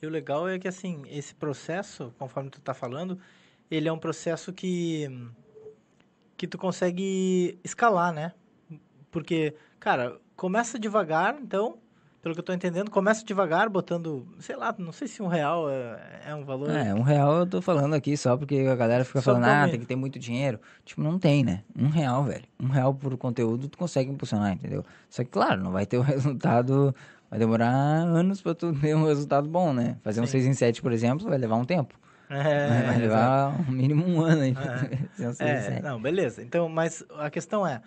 E 0.02 0.06
o 0.06 0.10
legal 0.10 0.46
é 0.48 0.58
que, 0.58 0.68
assim, 0.68 1.02
esse 1.08 1.34
processo, 1.34 2.12
conforme 2.18 2.50
tu 2.50 2.60
tá 2.60 2.74
falando, 2.74 3.18
ele 3.70 3.88
é 3.88 3.92
um 3.92 3.98
processo 3.98 4.52
que, 4.52 5.08
que 6.36 6.46
tu 6.46 6.58
consegue 6.58 7.58
escalar, 7.64 8.12
né? 8.12 8.32
Porque, 9.10 9.54
cara, 9.80 10.20
começa 10.36 10.78
devagar, 10.78 11.38
então, 11.40 11.78
pelo 12.22 12.34
que 12.34 12.40
eu 12.40 12.44
tô 12.44 12.52
entendendo, 12.52 12.90
começa 12.90 13.24
devagar, 13.24 13.68
botando, 13.68 14.26
sei 14.40 14.56
lá, 14.56 14.74
não 14.76 14.90
sei 14.90 15.06
se 15.06 15.22
um 15.22 15.28
real 15.28 15.70
é, 15.70 15.98
é 16.26 16.34
um 16.34 16.44
valor. 16.44 16.70
É, 16.70 16.92
um 16.92 17.02
real 17.02 17.38
eu 17.38 17.46
tô 17.46 17.62
falando 17.62 17.94
aqui 17.94 18.16
só 18.16 18.36
porque 18.36 18.66
a 18.70 18.74
galera 18.74 19.04
fica 19.04 19.20
só 19.20 19.32
falando, 19.32 19.44
ah, 19.44 19.68
tem 19.68 19.78
que 19.78 19.86
ter 19.86 19.96
muito 19.96 20.18
dinheiro. 20.18 20.58
Tipo, 20.84 21.00
não 21.00 21.18
tem, 21.18 21.44
né? 21.44 21.62
Um 21.76 21.88
real, 21.88 22.24
velho. 22.24 22.44
Um 22.60 22.68
real 22.68 22.92
por 22.92 23.16
conteúdo 23.16 23.68
tu 23.68 23.78
consegue 23.78 24.10
impulsionar, 24.10 24.52
entendeu? 24.52 24.84
Só 25.08 25.22
que, 25.22 25.30
claro, 25.30 25.62
não 25.62 25.70
vai 25.70 25.86
ter 25.86 25.98
o 25.98 26.02
resultado. 26.02 26.94
Vai 27.30 27.38
demorar 27.38 27.70
anos 27.70 28.40
pra 28.40 28.54
tu 28.54 28.72
ter 28.72 28.96
um 28.96 29.04
resultado 29.04 29.48
bom, 29.48 29.72
né? 29.72 29.96
Fazer 30.02 30.20
Sim. 30.20 30.24
um 30.24 30.26
6 30.26 30.46
em 30.46 30.54
7, 30.54 30.82
por 30.82 30.92
exemplo, 30.92 31.28
vai 31.28 31.38
levar 31.38 31.56
um 31.56 31.64
tempo. 31.64 31.94
É, 32.30 32.82
vai 32.86 32.98
levar 32.98 33.58
no 33.66 33.72
mínimo 33.72 34.06
um 34.06 34.22
ano 34.22 34.42
aí. 34.42 34.54
É. 35.40 35.76
é 35.78 35.82
não, 35.82 36.00
beleza. 36.00 36.42
Então, 36.42 36.68
mas 36.68 37.04
a 37.18 37.30
questão 37.30 37.66
é, 37.66 37.80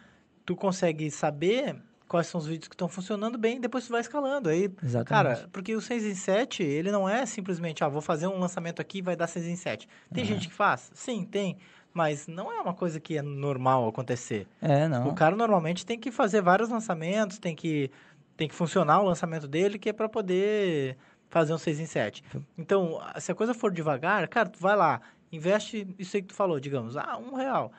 tu 0.46 0.56
consegue 0.56 1.10
saber 1.12 1.76
quais 2.12 2.28
são 2.28 2.41
os 2.41 2.45
vídeos 2.45 2.67
que 2.67 2.76
estão 2.76 2.89
funcionando 2.89 3.38
bem, 3.38 3.56
e 3.56 3.60
depois 3.62 3.88
tu 3.88 3.91
vai 3.93 4.02
escalando. 4.02 4.50
Aí, 4.50 4.69
Exatamente. 4.84 5.08
cara, 5.08 5.50
porque 5.50 5.74
o 5.74 5.80
6 5.80 6.06
em 6.06 6.13
7, 6.13 6.62
ele 6.62 6.91
não 6.91 7.08
é 7.08 7.26
simplesmente, 7.26 7.86
ah, 7.86 7.88
vou 7.88 8.02
fazer 8.02 8.28
um 8.28 8.38
lançamento 8.38 8.82
aqui 8.82 8.97
e 8.97 9.02
vai 9.02 9.15
dar 9.15 9.28
6 9.28 9.47
em 9.47 9.56
7. 9.56 9.88
Tem 10.13 10.21
uhum. 10.21 10.30
gente 10.30 10.50
que 10.50 10.54
faz? 10.54 10.91
Sim, 10.93 11.24
tem. 11.24 11.58
Mas 11.93 12.28
não 12.28 12.52
é 12.52 12.60
uma 12.60 12.74
coisa 12.74 13.00
que 13.00 13.17
é 13.17 13.21
normal 13.21 13.88
acontecer. 13.88 14.45
É, 14.62 14.89
não. 14.89 15.08
O 15.08 15.15
cara 15.15 15.38
normalmente 15.38 15.86
tem 15.86 15.97
que 15.97 16.12
fazer 16.12 16.41
vários 16.41 16.67
lançamentos, 16.67 17.39
tem 17.39 17.56
que, 17.56 17.89
tem 18.36 18.50
que 18.50 18.56
funcionar 18.56 19.00
o 19.00 19.06
lançamento 19.06 19.47
dele, 19.47 19.80
que 19.80 19.88
é 19.88 19.93
para 19.93 20.10
poder 20.10 20.97
fazer 21.30 21.54
um 21.54 21.58
6 21.58 21.80
em 21.80 21.86
7. 21.86 22.26
Então, 22.58 23.00
se 23.21 23.32
a 23.32 23.36
coisa 23.36 23.54
for 23.54 23.71
devagar, 23.71 24.28
cara, 24.28 24.50
tu 24.50 24.60
vai 24.60 24.76
lá, 24.76 25.00
investe 25.32 25.88
isso 25.97 26.17
aí 26.17 26.21
que 26.21 26.28
tu 26.28 26.36
falou, 26.36 26.60
digamos, 26.60 26.97
ah, 26.97 27.17
um 27.17 27.36
real. 27.36 27.71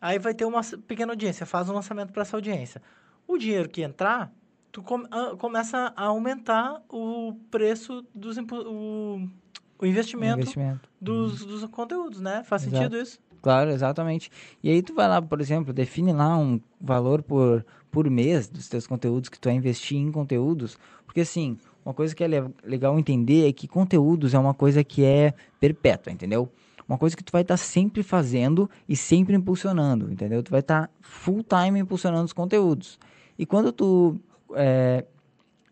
Aí 0.00 0.16
vai 0.20 0.32
ter 0.32 0.44
uma 0.44 0.60
pequena 0.86 1.12
audiência, 1.12 1.44
faz 1.44 1.68
um 1.68 1.74
lançamento 1.74 2.12
para 2.12 2.22
essa 2.22 2.36
audiência. 2.36 2.80
O 3.26 3.38
dinheiro 3.38 3.68
que 3.68 3.82
entrar, 3.82 4.32
tu 4.70 4.82
come, 4.82 5.06
a, 5.10 5.36
começa 5.36 5.92
a 5.96 6.04
aumentar 6.04 6.82
o 6.88 7.34
preço 7.50 8.04
dos 8.14 8.36
o, 8.36 9.28
o 9.78 9.86
investimento, 9.86 10.40
investimento. 10.40 10.88
Dos, 11.00 11.42
hum. 11.42 11.46
dos 11.46 11.64
conteúdos, 11.66 12.20
né? 12.20 12.42
Faz 12.44 12.62
Exato. 12.62 12.76
sentido 12.76 12.96
isso? 12.96 13.18
Claro, 13.40 13.70
exatamente. 13.70 14.30
E 14.62 14.70
aí 14.70 14.82
tu 14.82 14.94
vai 14.94 15.06
lá, 15.06 15.20
por 15.20 15.38
exemplo, 15.40 15.72
define 15.72 16.14
lá 16.14 16.36
um 16.36 16.58
valor 16.80 17.22
por, 17.22 17.64
por 17.90 18.08
mês 18.08 18.48
dos 18.48 18.68
teus 18.70 18.86
conteúdos 18.86 19.28
que 19.28 19.38
tu 19.38 19.50
vai 19.50 19.54
investir 19.54 19.98
em 19.98 20.10
conteúdos, 20.10 20.78
porque 21.04 21.20
assim, 21.20 21.58
uma 21.84 21.92
coisa 21.92 22.14
que 22.14 22.24
é 22.24 22.28
legal 22.64 22.98
entender 22.98 23.46
é 23.46 23.52
que 23.52 23.68
conteúdos 23.68 24.32
é 24.32 24.38
uma 24.38 24.54
coisa 24.54 24.82
que 24.82 25.04
é 25.04 25.34
perpétua, 25.60 26.10
entendeu? 26.10 26.50
Uma 26.88 26.96
coisa 26.96 27.14
que 27.14 27.22
tu 27.22 27.30
vai 27.30 27.42
estar 27.42 27.54
tá 27.54 27.58
sempre 27.58 28.02
fazendo 28.02 28.68
e 28.88 28.96
sempre 28.96 29.36
impulsionando, 29.36 30.10
entendeu? 30.10 30.42
Tu 30.42 30.50
vai 30.50 30.60
estar 30.60 30.86
tá 30.86 30.90
full 31.02 31.44
time 31.44 31.78
impulsionando 31.78 32.24
os 32.24 32.32
conteúdos. 32.32 32.98
E 33.38 33.44
quando 33.44 33.72
tu 33.72 34.16
é, 34.54 35.04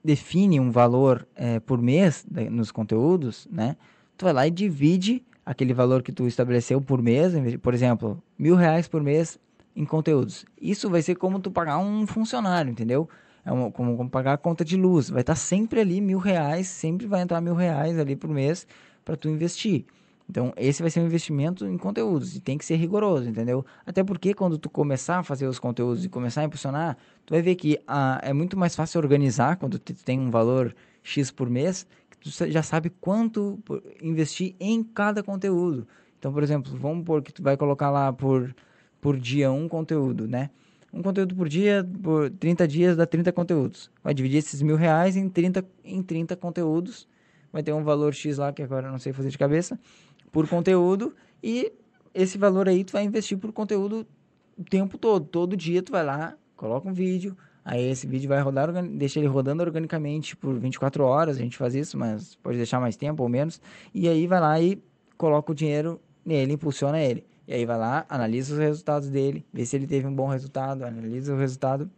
define 0.05 0.59
um 0.59 0.71
valor 0.71 1.27
é, 1.35 1.61
por 1.61 1.81
mês 1.81 2.25
de, 2.29 2.51
nos 2.51 2.71
conteúdos, 2.71 3.49
né? 3.51 3.77
Tu 4.17 4.25
vai 4.25 4.33
lá 4.33 4.47
e 4.47 4.51
divide 4.51 5.25
aquele 5.45 5.73
valor 5.73 6.03
que 6.03 6.13
tu 6.13 6.27
estabeleceu 6.27 6.81
por 6.81 7.03
mês, 7.03 7.33
por 7.61 7.75
exemplo, 7.75 8.23
mil 8.39 8.55
reais 8.55 8.87
por 8.89 9.03
mês 9.03 9.39
em 9.75 9.85
conteúdos. 9.85 10.45
Isso 10.61 10.89
vai 10.91 11.03
ser 11.03 11.17
como 11.17 11.41
tu 11.41 11.51
pagar 11.51 11.79
um 11.79 12.07
funcionário, 12.07 12.71
entendeu? 12.71 13.09
É 13.45 13.51
uma, 13.51 13.71
como, 13.71 13.97
como 13.97 14.09
pagar 14.09 14.35
a 14.35 14.39
conta 14.39 14.65
de 14.65 14.77
luz. 14.77 15.11
Vai 15.11 15.23
estar 15.23 15.35
sempre 15.35 15.81
ali 15.81 16.01
mil 16.01 16.19
reais, 16.19 16.69
sempre 16.69 17.07
vai 17.07 17.23
entrar 17.23 17.41
mil 17.41 17.55
reais 17.55 17.99
ali 17.99 18.15
por 18.15 18.31
mês 18.31 18.67
para 19.05 19.17
tu 19.17 19.29
investir. 19.29 19.85
Então, 20.33 20.51
esse 20.57 20.81
vai 20.81 20.91
ser 20.91 21.01
um 21.01 21.05
investimento 21.05 21.67
em 21.67 21.77
conteúdos 21.77 22.35
e 22.35 22.41
tem 22.41 22.57
que 22.57 22.65
ser 22.65 22.77
rigoroso, 22.77 23.29
entendeu? 23.29 23.67
Até 23.85 24.03
porque 24.03 24.33
quando 24.33 24.57
tu 24.57 24.71
começar 24.71 25.19
a 25.19 25.23
fazer 25.23 25.47
os 25.47 25.59
conteúdos 25.59 26.07
e 26.07 26.09
começar 26.09 26.41
a 26.41 26.45
impulsionar, 26.45 26.97
tu 27.27 27.35
vai 27.35 27.43
ver 27.43 27.55
que 27.55 27.79
ah, 27.87 28.19
é 28.23 28.33
muito 28.33 28.59
mais 28.59 28.75
fácil 28.75 28.99
organizar 28.99 29.59
quando 29.59 29.79
tu 29.79 29.93
tem 29.93 30.19
um 30.19 30.31
valor 30.31 30.75
X 31.03 31.31
por 31.31 31.51
mês, 31.51 31.87
que 32.09 32.17
tu 32.17 32.31
já 32.51 32.63
sabe 32.63 32.89
quanto 32.89 33.63
investir 34.01 34.55
em 34.59 34.83
cada 34.83 35.23
conteúdo. 35.23 35.87
Então, 36.19 36.33
por 36.33 36.43
exemplo, 36.43 36.75
vamos 36.79 37.05
por 37.05 37.21
que 37.21 37.31
tu 37.31 37.43
vai 37.43 37.55
colocar 37.55 37.91
lá 37.91 38.11
por, 38.11 38.57
por 39.03 39.19
dia 39.19 39.53
um 39.53 39.69
conteúdo, 39.69 40.27
né? 40.27 40.49
Um 40.91 41.03
conteúdo 41.03 41.35
por 41.35 41.47
dia, 41.47 41.87
por 42.03 42.31
30 42.31 42.67
dias 42.67 42.97
dá 42.97 43.05
30 43.05 43.31
conteúdos. 43.33 43.91
Vai 44.03 44.15
dividir 44.15 44.39
esses 44.39 44.63
mil 44.63 44.77
reais 44.77 45.15
em 45.15 45.29
30, 45.29 45.63
em 45.85 46.03
30 46.03 46.35
conteúdos. 46.37 47.07
Vai 47.53 47.63
ter 47.63 47.75
um 47.75 47.85
valor 47.85 48.15
X 48.15 48.39
lá, 48.39 48.51
que 48.51 48.63
agora 48.63 48.89
eu 48.89 48.93
não 48.93 48.99
sei 48.99 49.13
fazer 49.13 49.29
de 49.29 49.37
cabeça 49.37 49.79
por 50.33 50.49
conteúdo 50.49 51.15
e 51.43 51.73
esse 52.15 52.37
valor 52.39 52.69
aí 52.69 52.83
tu 52.83 52.93
vai 52.93 53.05
investir 53.05 53.39
por 53.39 53.53
conteúdo 53.53 54.07
o 54.59 54.65
tempo 54.65 54.99
todo. 54.99 55.27
Todo 55.27 55.57
dia 55.57 55.83
tu 55.83 55.93
vai 55.93 56.05
lá, 56.05 56.37
coloca 56.57 56.89
um 56.89 56.93
vídeo, 56.93 57.37
aí 57.65 57.89
esse 57.89 58.07
vídeo 58.07 58.29
vai 58.29 58.41
rodar, 58.41 58.73
deixa 58.89 59.21
ele 59.21 59.29
rodando 59.29 59.63
organicamente 59.63 60.35
por 60.35 60.59
24 60.59 61.05
horas, 61.05 61.37
a 61.37 61.41
gente 61.41 61.57
faz 61.57 61.75
isso, 61.75 61.99
mas 61.99 62.35
pode 62.37 62.57
deixar 62.57 62.81
mais 62.81 62.97
tempo 62.97 63.23
ou 63.23 63.29
menos, 63.29 63.61
e 63.95 64.09
aí 64.09 64.27
vai 64.27 64.41
lá 64.41 64.61
e 64.61 64.83
coloca 65.17 65.53
o 65.53 65.55
dinheiro 65.55 66.01
nele, 66.25 66.55
impulsiona 66.55 67.01
ele. 67.01 67.25
E 67.47 67.55
aí 67.55 67.67
vai 67.67 67.77
lá, 67.77 68.07
analisa 68.09 68.55
os 68.55 68.61
resultados 68.61 69.11
dele, 69.11 69.45
vê 69.53 69.67
se 69.67 69.77
ele 69.77 69.87
teve 69.87 70.07
um 70.07 70.15
bom 70.15 70.29
resultado, 70.29 70.85
analisa 70.85 71.35
o 71.35 71.37
resultado, 71.37 71.91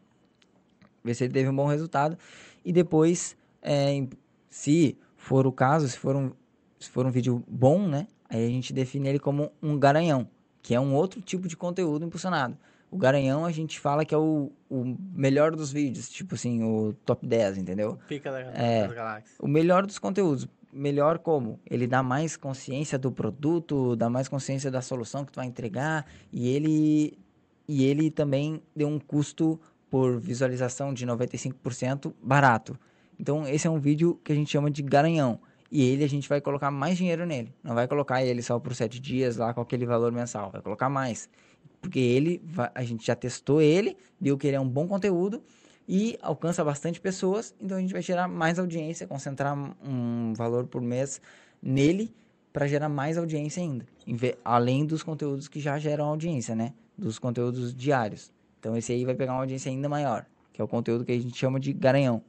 vê 1.02 1.14
se 1.14 1.24
ele 1.24 1.32
teve 1.32 1.48
um 1.48 1.54
bom 1.54 1.66
resultado. 1.66 2.16
E 2.64 2.72
depois, 2.72 3.36
é, 3.60 4.06
se 4.48 4.96
for 5.16 5.46
o 5.46 5.52
caso, 5.52 5.86
se 5.86 5.98
for, 5.98 6.16
um, 6.16 6.32
se 6.78 6.88
for 6.88 7.04
um 7.04 7.10
vídeo 7.10 7.44
bom, 7.46 7.86
né? 7.86 8.08
Aí 8.34 8.44
a 8.44 8.50
gente 8.50 8.72
define 8.72 9.08
ele 9.08 9.20
como 9.20 9.52
um 9.62 9.78
garanhão, 9.78 10.28
que 10.60 10.74
é 10.74 10.80
um 10.80 10.92
outro 10.92 11.20
tipo 11.20 11.46
de 11.46 11.56
conteúdo 11.56 12.04
impulsionado. 12.04 12.58
O 12.90 12.98
garanhão 12.98 13.46
a 13.46 13.52
gente 13.52 13.78
fala 13.78 14.04
que 14.04 14.12
é 14.12 14.18
o, 14.18 14.50
o 14.68 14.96
melhor 15.14 15.54
dos 15.54 15.70
vídeos, 15.70 16.08
tipo 16.08 16.34
assim, 16.34 16.64
o 16.64 16.92
top 17.04 17.24
10, 17.24 17.58
entendeu? 17.58 17.90
O 17.92 17.96
pica 18.08 18.32
da, 18.32 18.40
é, 18.40 18.88
da 18.88 18.94
galáxia. 18.94 19.36
O 19.38 19.46
melhor 19.46 19.86
dos 19.86 20.00
conteúdos. 20.00 20.48
Melhor 20.72 21.20
como? 21.20 21.60
Ele 21.64 21.86
dá 21.86 22.02
mais 22.02 22.36
consciência 22.36 22.98
do 22.98 23.12
produto, 23.12 23.94
dá 23.94 24.10
mais 24.10 24.26
consciência 24.26 24.68
da 24.68 24.82
solução 24.82 25.24
que 25.24 25.30
tu 25.30 25.36
vai 25.36 25.46
entregar 25.46 26.04
e 26.32 26.48
ele, 26.48 27.16
e 27.68 27.84
ele 27.84 28.10
também 28.10 28.60
deu 28.74 28.88
um 28.88 28.98
custo 28.98 29.60
por 29.88 30.18
visualização 30.18 30.92
de 30.92 31.06
95% 31.06 32.12
barato. 32.20 32.76
Então, 33.16 33.46
esse 33.46 33.68
é 33.68 33.70
um 33.70 33.78
vídeo 33.78 34.20
que 34.24 34.32
a 34.32 34.34
gente 34.34 34.50
chama 34.50 34.72
de 34.72 34.82
garanhão. 34.82 35.38
E 35.70 35.82
ele, 35.82 36.04
a 36.04 36.08
gente 36.08 36.28
vai 36.28 36.40
colocar 36.40 36.70
mais 36.70 36.96
dinheiro 36.96 37.26
nele. 37.26 37.52
Não 37.62 37.74
vai 37.74 37.88
colocar 37.88 38.24
ele 38.24 38.42
só 38.42 38.58
por 38.58 38.74
sete 38.74 39.00
dias 39.00 39.36
lá 39.36 39.52
com 39.52 39.60
aquele 39.60 39.86
valor 39.86 40.12
mensal. 40.12 40.50
Vai 40.50 40.60
colocar 40.62 40.88
mais. 40.88 41.28
Porque 41.80 41.98
ele, 41.98 42.42
a 42.74 42.82
gente 42.82 43.06
já 43.06 43.14
testou 43.14 43.60
ele, 43.60 43.96
viu 44.20 44.38
que 44.38 44.46
ele 44.46 44.56
é 44.56 44.60
um 44.60 44.68
bom 44.68 44.86
conteúdo 44.86 45.42
e 45.88 46.18
alcança 46.22 46.64
bastante 46.64 47.00
pessoas, 47.00 47.54
então 47.60 47.76
a 47.76 47.80
gente 47.80 47.92
vai 47.92 48.02
gerar 48.02 48.26
mais 48.26 48.58
audiência, 48.58 49.06
concentrar 49.06 49.54
um 49.86 50.32
valor 50.34 50.66
por 50.66 50.80
mês 50.80 51.20
nele 51.62 52.14
para 52.52 52.66
gerar 52.66 52.88
mais 52.88 53.18
audiência 53.18 53.62
ainda, 53.62 53.84
além 54.44 54.86
dos 54.86 55.02
conteúdos 55.02 55.48
que 55.48 55.60
já 55.60 55.78
geram 55.78 56.06
audiência, 56.06 56.54
né? 56.54 56.72
Dos 56.96 57.18
conteúdos 57.18 57.74
diários. 57.74 58.32
Então 58.60 58.76
esse 58.76 58.92
aí 58.92 59.04
vai 59.04 59.14
pegar 59.14 59.32
uma 59.32 59.40
audiência 59.40 59.70
ainda 59.70 59.88
maior, 59.88 60.24
que 60.52 60.60
é 60.60 60.64
o 60.64 60.68
conteúdo 60.68 61.04
que 61.04 61.12
a 61.12 61.18
gente 61.18 61.36
chama 61.36 61.58
de 61.58 61.72
garanhão. 61.72 62.22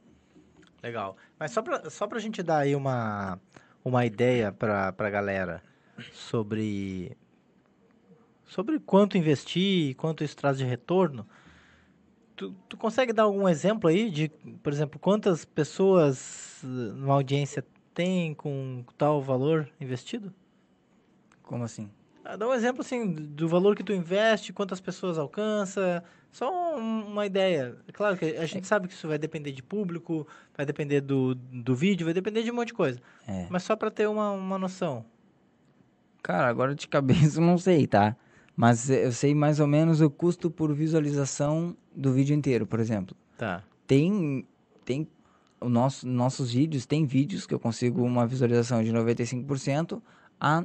Legal. 0.82 1.16
Mas 1.38 1.52
só 1.52 1.62
para 1.62 1.90
só 1.90 2.08
a 2.10 2.18
gente 2.18 2.42
dar 2.42 2.58
aí 2.58 2.74
uma, 2.74 3.40
uma 3.84 4.04
ideia 4.06 4.52
para 4.52 4.94
a 4.96 5.10
galera 5.10 5.62
sobre, 6.12 7.16
sobre 8.44 8.78
quanto 8.78 9.18
investir, 9.18 9.94
quanto 9.96 10.22
isso 10.22 10.36
traz 10.36 10.58
de 10.58 10.64
retorno, 10.64 11.26
Tu, 12.36 12.54
tu 12.68 12.76
consegue 12.76 13.14
dar 13.14 13.22
algum 13.22 13.48
exemplo 13.48 13.88
aí 13.88 14.10
de, 14.10 14.28
por 14.62 14.70
exemplo, 14.70 15.00
quantas 15.00 15.46
pessoas 15.46 16.60
numa 16.62 17.14
audiência 17.14 17.64
tem 17.94 18.34
com 18.34 18.84
tal 18.98 19.22
valor 19.22 19.72
investido? 19.80 20.32
Como 21.42 21.64
assim? 21.64 21.90
Ah, 22.28 22.36
dá 22.36 22.48
um 22.48 22.52
exemplo 22.52 22.80
assim 22.80 23.12
do 23.12 23.48
valor 23.48 23.76
que 23.76 23.84
tu 23.84 23.92
investe, 23.92 24.52
quantas 24.52 24.80
pessoas 24.80 25.16
alcança, 25.16 26.02
só 26.32 26.76
uma 26.76 27.24
ideia. 27.24 27.76
É 27.86 27.92
claro 27.92 28.16
que 28.16 28.24
a 28.24 28.46
gente 28.46 28.66
sabe 28.66 28.88
que 28.88 28.94
isso 28.94 29.06
vai 29.06 29.16
depender 29.16 29.52
de 29.52 29.62
público, 29.62 30.26
vai 30.56 30.66
depender 30.66 31.00
do, 31.00 31.36
do 31.36 31.76
vídeo, 31.76 32.04
vai 32.04 32.12
depender 32.12 32.42
de 32.42 32.50
um 32.50 32.54
monte 32.54 32.68
de 32.68 32.74
coisa. 32.74 33.00
É. 33.28 33.46
Mas 33.48 33.62
só 33.62 33.76
para 33.76 33.92
ter 33.92 34.08
uma, 34.08 34.32
uma 34.32 34.58
noção. 34.58 35.04
Cara, 36.20 36.48
agora 36.48 36.74
de 36.74 36.88
cabeça 36.88 37.38
eu 37.38 37.44
não 37.44 37.56
sei, 37.56 37.86
tá? 37.86 38.16
Mas 38.56 38.90
eu 38.90 39.12
sei 39.12 39.32
mais 39.32 39.60
ou 39.60 39.68
menos 39.68 40.00
o 40.00 40.10
custo 40.10 40.50
por 40.50 40.74
visualização 40.74 41.76
do 41.94 42.12
vídeo 42.12 42.34
inteiro, 42.34 42.66
por 42.66 42.80
exemplo. 42.80 43.16
Tá. 43.38 43.62
Tem, 43.86 44.44
tem 44.84 45.06
o 45.60 45.68
nosso, 45.68 46.08
nossos 46.08 46.52
vídeos, 46.52 46.86
tem 46.86 47.06
vídeos 47.06 47.46
que 47.46 47.54
eu 47.54 47.60
consigo 47.60 48.02
uma 48.02 48.26
visualização 48.26 48.82
de 48.82 48.92
95% 48.92 50.02
a 50.40 50.64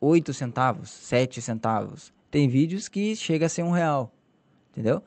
8 0.00 0.32
centavos, 0.34 0.90
7 0.90 1.40
centavos. 1.40 2.12
Tem 2.30 2.48
vídeos 2.48 2.88
que 2.88 3.14
chega 3.16 3.46
a 3.46 3.48
ser 3.48 3.62
um 3.62 3.70
real, 3.70 4.12
entendeu? 4.70 5.02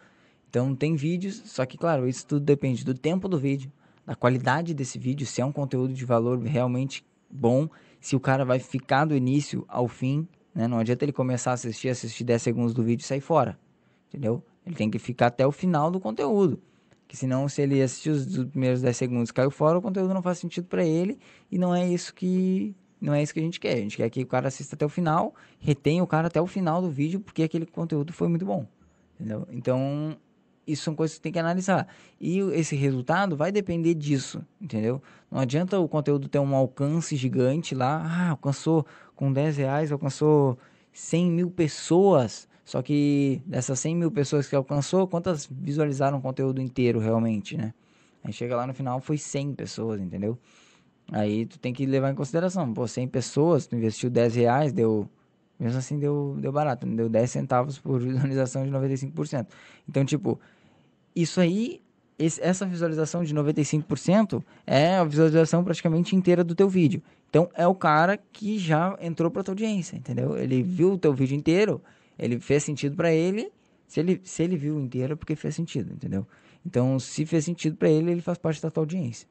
Então 0.49 0.75
tem 0.75 0.95
vídeos, 0.95 1.43
só 1.45 1.65
que 1.65 1.77
claro, 1.77 2.07
isso 2.07 2.25
tudo 2.25 2.43
depende 2.43 2.83
do 2.83 2.93
tempo 2.93 3.27
do 3.27 3.37
vídeo, 3.37 3.71
da 4.05 4.15
qualidade 4.15 4.73
desse 4.73 4.97
vídeo, 4.97 5.27
se 5.27 5.41
é 5.41 5.45
um 5.45 5.51
conteúdo 5.51 5.93
de 5.93 6.05
valor 6.05 6.39
realmente 6.39 7.05
bom, 7.29 7.69
se 7.99 8.15
o 8.15 8.19
cara 8.19 8.43
vai 8.43 8.57
ficar 8.57 9.05
do 9.05 9.15
início 9.15 9.63
ao 9.67 9.87
fim, 9.87 10.27
né? 10.53 10.67
Não 10.67 10.79
adianta 10.79 11.05
ele 11.05 11.13
começar 11.13 11.51
a 11.51 11.53
assistir, 11.53 11.89
assistir 11.89 12.23
10 12.23 12.41
segundos 12.41 12.73
do 12.73 12.83
vídeo 12.83 13.03
e 13.03 13.07
sair 13.07 13.21
fora. 13.21 13.57
Entendeu? 14.09 14.43
Ele 14.65 14.75
tem 14.75 14.89
que 14.89 14.99
ficar 14.99 15.27
até 15.27 15.45
o 15.45 15.51
final 15.51 15.89
do 15.91 15.99
conteúdo. 15.99 16.61
Que 17.07 17.17
senão, 17.17 17.47
se 17.47 17.61
ele 17.61 17.81
assistir 17.81 18.09
os 18.09 18.45
primeiros 18.45 18.81
10 18.81 18.97
segundos 18.97 19.29
e 19.29 19.33
caiu 19.33 19.49
fora, 19.49 19.79
o 19.79 19.81
conteúdo 19.81 20.13
não 20.13 20.21
faz 20.21 20.37
sentido 20.37 20.67
para 20.67 20.85
ele. 20.85 21.17
E 21.51 21.57
não 21.57 21.73
é 21.73 21.87
isso 21.87 22.13
que. 22.13 22.75
Não 22.99 23.13
é 23.13 23.23
isso 23.23 23.33
que 23.33 23.39
a 23.39 23.43
gente 23.43 23.59
quer. 23.59 23.73
A 23.73 23.77
gente 23.77 23.97
quer 23.97 24.09
que 24.09 24.21
o 24.21 24.27
cara 24.27 24.47
assista 24.47 24.75
até 24.75 24.85
o 24.85 24.89
final, 24.89 25.33
retenha 25.59 26.03
o 26.03 26.07
cara 26.07 26.27
até 26.27 26.41
o 26.41 26.47
final 26.47 26.81
do 26.81 26.89
vídeo, 26.89 27.19
porque 27.19 27.43
aquele 27.43 27.65
conteúdo 27.65 28.11
foi 28.11 28.27
muito 28.27 28.45
bom. 28.45 28.65
Entendeu? 29.19 29.47
Então, 29.51 30.17
isso 30.67 30.83
são 30.83 30.95
coisas 30.95 31.17
que 31.17 31.21
tem 31.21 31.31
que 31.31 31.39
analisar. 31.39 31.87
E 32.19 32.39
esse 32.53 32.75
resultado 32.75 33.35
vai 33.35 33.51
depender 33.51 33.93
disso, 33.93 34.45
entendeu? 34.61 35.01
Não 35.31 35.39
adianta 35.39 35.79
o 35.79 35.87
conteúdo 35.87 36.27
ter 36.27 36.39
um 36.39 36.55
alcance 36.55 37.15
gigante 37.15 37.73
lá, 37.73 38.01
ah, 38.05 38.29
alcançou 38.31 38.85
com 39.15 39.31
10 39.31 39.57
reais, 39.57 39.91
alcançou 39.91 40.57
100 40.93 41.31
mil 41.31 41.49
pessoas. 41.49 42.47
Só 42.63 42.81
que 42.81 43.41
dessas 43.45 43.79
100 43.79 43.95
mil 43.95 44.11
pessoas 44.11 44.47
que 44.47 44.55
alcançou, 44.55 45.07
quantas 45.07 45.47
visualizaram 45.51 46.19
o 46.19 46.21
conteúdo 46.21 46.61
inteiro 46.61 46.99
realmente, 46.99 47.57
né? 47.57 47.73
Aí 48.23 48.31
chega 48.31 48.55
lá 48.55 48.67
no 48.67 48.73
final, 48.73 48.99
foi 48.99 49.17
100 49.17 49.55
pessoas, 49.55 49.99
entendeu? 49.99 50.37
Aí 51.11 51.45
tu 51.45 51.57
tem 51.59 51.73
que 51.73 51.85
levar 51.85 52.11
em 52.11 52.15
consideração, 52.15 52.71
pô, 52.73 52.87
100 52.87 53.07
pessoas, 53.07 53.65
tu 53.65 53.75
investiu 53.75 54.09
10 54.09 54.35
reais, 54.35 54.73
deu 54.73 55.09
mesmo 55.59 55.77
assim 55.77 55.99
deu, 55.99 56.37
deu 56.39 56.51
barato, 56.51 56.87
deu 56.87 57.09
10 57.09 57.29
centavos 57.29 57.77
por 57.77 57.99
visualização 58.01 58.63
de 58.63 58.71
95%. 58.71 59.47
Então, 59.87 60.05
tipo, 60.05 60.39
isso 61.13 61.41
aí, 61.41 61.81
esse, 62.17 62.41
essa 62.41 62.65
visualização 62.65 63.23
de 63.23 63.35
95% 63.35 64.41
é 64.65 64.95
a 64.95 65.03
visualização 65.03 65.63
praticamente 65.63 66.15
inteira 66.15 66.43
do 66.43 66.55
teu 66.55 66.69
vídeo. 66.69 67.03
Então, 67.29 67.49
é 67.53 67.67
o 67.67 67.75
cara 67.75 68.17
que 68.31 68.57
já 68.57 68.97
entrou 69.01 69.29
para 69.29 69.43
tua 69.43 69.51
audiência, 69.51 69.97
entendeu? 69.97 70.37
Ele 70.37 70.63
viu 70.63 70.93
o 70.93 70.97
teu 70.97 71.13
vídeo 71.13 71.35
inteiro, 71.35 71.81
ele 72.17 72.39
fez 72.39 72.63
sentido 72.63 72.95
para 72.95 73.11
ele. 73.11 73.51
Se 73.85 73.99
ele, 73.99 74.21
se 74.23 74.43
ele 74.43 74.55
viu 74.55 74.79
inteiro, 74.79 75.13
é 75.13 75.15
porque 75.15 75.35
fez 75.35 75.55
sentido, 75.55 75.93
entendeu? 75.93 76.25
Então, 76.65 76.99
se 76.99 77.25
fez 77.25 77.45
sentido 77.45 77.75
para 77.75 77.89
ele, 77.89 78.11
ele 78.11 78.21
faz 78.21 78.37
parte 78.37 78.61
da 78.61 78.71
tua 78.71 78.83
audiência. 78.83 79.27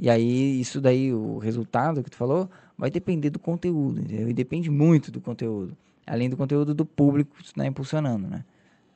E 0.00 0.08
aí, 0.08 0.58
isso 0.58 0.80
daí, 0.80 1.12
o 1.12 1.36
resultado 1.36 2.02
que 2.02 2.08
tu 2.08 2.16
falou, 2.16 2.48
vai 2.76 2.90
depender 2.90 3.28
do 3.28 3.38
conteúdo, 3.38 4.00
entendeu? 4.00 4.30
E 4.30 4.32
depende 4.32 4.70
muito 4.70 5.12
do 5.12 5.20
conteúdo. 5.20 5.76
Além 6.06 6.30
do 6.30 6.38
conteúdo 6.38 6.74
do 6.74 6.86
público 6.86 7.36
que 7.36 7.42
tu 7.42 7.46
está 7.48 7.66
impulsionando, 7.66 8.26
né? 8.26 8.42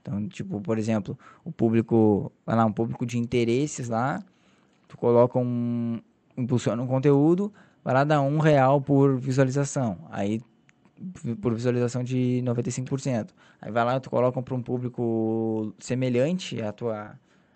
Então, 0.00 0.26
tipo, 0.28 0.58
por 0.62 0.78
exemplo, 0.78 1.18
o 1.44 1.52
público, 1.52 2.32
vai 2.46 2.56
lá, 2.56 2.64
um 2.64 2.72
público 2.72 3.04
de 3.04 3.18
interesses 3.18 3.90
lá, 3.90 4.24
tu 4.88 4.96
coloca 4.96 5.38
um, 5.38 6.00
impulsiona 6.38 6.82
um 6.82 6.86
conteúdo, 6.86 7.52
vai 7.84 7.92
lá 7.92 8.02
dar 8.02 8.22
um 8.22 8.38
real 8.38 8.80
por 8.80 9.18
visualização. 9.18 9.98
Aí, 10.10 10.40
por 11.42 11.52
visualização 11.52 12.02
de 12.02 12.42
95%. 12.42 13.28
Aí 13.60 13.70
vai 13.70 13.84
lá, 13.84 14.00
tu 14.00 14.08
coloca 14.08 14.40
para 14.40 14.54
um 14.54 14.62
público 14.62 15.74
semelhante 15.78 16.62
à 16.62 16.72
tua, 16.72 17.12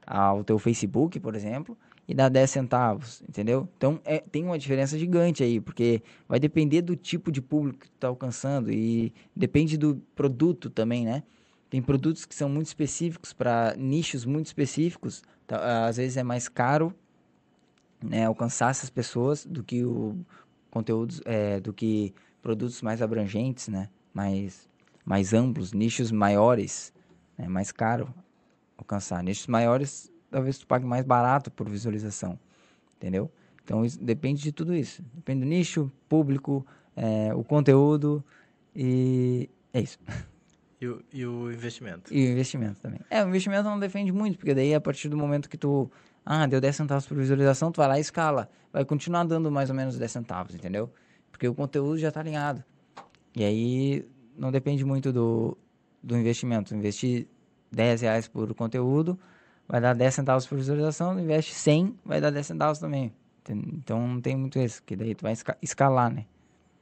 ao 0.07 0.45
teu 0.45 0.59
Facebook, 0.59 1.19
por 1.19 1.35
exemplo, 1.35 1.77
e 2.09 2.15
dá 2.15 2.31
10 2.31 2.51
centavos, 2.51 3.23
entendeu? 3.29 3.69
Então, 3.77 4.01
é, 4.03 4.19
tem 4.19 4.43
uma 4.43 4.59
diferença 4.59 4.99
gigante 4.99 5.43
aí, 5.43 5.61
porque 5.61 6.03
vai 6.27 6.41
depender 6.41 6.81
do 6.81 6.97
tipo 6.97 7.31
de 7.31 7.43
público 7.43 7.81
que 7.81 7.91
tu 7.91 7.97
tá 7.99 8.09
alcançando 8.09 8.73
e 8.73 9.13
depende 9.37 9.77
do 9.77 9.97
produto 10.17 10.71
também, 10.71 11.05
né? 11.05 11.23
Tem 11.69 11.83
produtos 11.83 12.25
que 12.25 12.35
são 12.35 12.49
muito 12.49 12.69
específicos 12.69 13.35
para 13.35 13.75
nichos 13.77 14.25
muito 14.25 14.47
específicos. 14.47 15.23
Tá, 15.47 15.87
às 15.87 15.99
vezes 15.99 16.17
é 16.17 16.23
mais 16.23 16.49
caro 16.49 16.95
né, 18.03 18.25
alcançar 18.25 18.71
essas 18.71 18.89
pessoas 18.89 19.45
do 19.45 19.63
que 19.63 19.85
o 19.85 20.17
conteúdos, 20.71 21.21
é, 21.27 21.61
do 21.61 21.75
que 21.75 22.15
produtos 22.41 22.81
mais 22.81 23.03
abrangentes, 23.03 23.69
né? 23.69 23.91
Mais, 24.15 24.67
mais 25.05 25.35
amplos, 25.35 25.75
nichos 25.75 26.11
maiores, 26.11 26.91
é 27.37 27.43
né, 27.43 27.49
mais 27.49 27.71
caro 27.71 28.15
alcançar. 28.79 29.23
Nichos 29.23 29.47
maiores, 29.47 30.11
talvez 30.31 30.59
tu 30.59 30.67
pague 30.67 30.85
mais 30.85 31.05
barato 31.05 31.51
por 31.51 31.69
visualização, 31.69 32.39
entendeu? 32.97 33.31
Então 33.65 33.85
isso, 33.85 34.03
depende 34.03 34.43
de 34.43 34.53
tudo 34.53 34.75
isso. 34.75 35.03
Depende 35.15 35.41
do 35.41 35.47
nicho, 35.47 35.93
público, 36.09 36.67
é, 36.97 37.35
o 37.35 37.45
conteúdo 37.45 38.25
e 38.75 39.49
é 39.73 39.81
isso. 39.81 39.99
E 40.81 40.87
o, 40.87 41.03
e 41.13 41.27
o 41.27 41.53
investimento. 41.53 42.15
E 42.15 42.29
o 42.29 42.33
investimento 42.33 42.81
também. 42.81 43.01
É, 43.11 43.25
o 43.25 43.29
investimento 43.29 43.65
não 43.65 43.79
defende 43.79 44.13
muito, 44.13 44.39
porque 44.39 44.55
daí 44.55 44.75
a 44.75 44.81
partir 44.81 45.09
do 45.09 45.17
momento 45.17 45.49
que 45.49 45.59
tu. 45.59 45.91
Ah, 46.25 46.47
deu 46.47 46.61
10 46.61 46.77
centavos 46.77 47.07
por 47.07 47.17
visualização, 47.17 47.73
tu 47.73 47.79
vai 47.79 47.89
lá 47.89 47.99
e 47.99 48.01
escala. 48.01 48.49
Vai 48.73 48.85
continuar 48.85 49.25
dando 49.25 49.51
mais 49.51 49.71
ou 49.71 49.77
menos 49.77 49.99
10 49.99 50.11
centavos, 50.13 50.55
entendeu? 50.55 50.89
Porque 51.33 51.49
o 51.49 51.55
conteúdo 51.55 51.99
já 51.99 52.09
está 52.09 52.21
alinhado. 52.21 52.63
E 53.35 53.43
aí 53.43 54.09
não 54.37 54.53
depende 54.53 54.85
muito 54.85 55.13
do, 55.13 55.57
do 56.03 56.17
investimento. 56.17 56.75
Investir 56.75 57.27
10 57.73 58.03
reais 58.03 58.29
por 58.29 58.55
conteúdo, 58.55 59.19
vai 59.69 59.81
dar 59.81 59.95
10 59.95 60.15
centavos 60.15 60.47
por 60.47 60.57
visualização, 60.57 61.21
investe 61.21 61.53
100, 61.53 61.99
vai 62.05 62.21
dar 62.21 62.31
10 62.31 62.47
centavos 62.47 62.79
também. 62.79 63.13
Então 63.49 64.07
não 64.07 64.21
tem 64.21 64.37
muito 64.37 64.59
isso, 64.59 64.83
porque 64.83 64.97
daí 64.97 65.15
tu 65.15 65.23
vai 65.23 65.35
escalar, 65.63 66.13
né? 66.13 66.27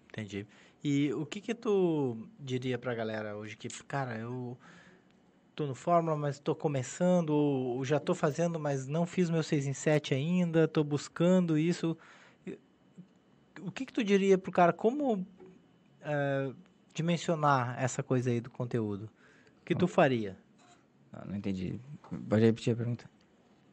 Entendi. 0.09 0.46
E 0.83 1.12
o 1.12 1.27
que 1.27 1.40
que 1.40 1.55
tu 1.55 2.16
diria 2.38 2.79
pra 2.79 2.94
galera 2.94 3.37
hoje 3.37 3.57
que, 3.57 3.68
cara, 3.85 4.16
eu 4.16 4.57
tô 5.55 5.66
no 5.66 5.75
Fórmula, 5.75 6.16
mas 6.16 6.38
tô 6.38 6.55
começando, 6.55 7.31
ou 7.31 7.85
já 7.85 7.99
tô 7.99 8.14
fazendo, 8.14 8.61
mas 8.61 8.87
não 8.87 9.05
fiz 9.05 9.31
meu 9.31 9.42
6 9.42 9.66
em 9.66 9.72
7 9.72 10.14
ainda, 10.14 10.68
tô 10.68 10.85
buscando 10.85 11.59
isso. 11.59 11.96
O 13.62 13.72
que 13.72 13.87
que 13.87 13.92
tu 13.92 14.05
diria 14.05 14.37
pro 14.37 14.53
cara, 14.53 14.72
como 14.72 15.27
é, 16.03 16.53
dimensionar 16.94 17.83
essa 17.83 18.03
coisa 18.03 18.31
aí 18.31 18.40
do 18.40 18.51
conteúdo? 18.51 19.11
O 19.61 19.64
que 19.64 19.75
tu 19.75 19.88
faria? 19.88 20.37
Ah, 21.17 21.25
não 21.27 21.35
entendi. 21.35 21.81
Pode 22.29 22.45
repetir 22.45 22.75
a 22.75 22.77
pergunta. 22.77 23.09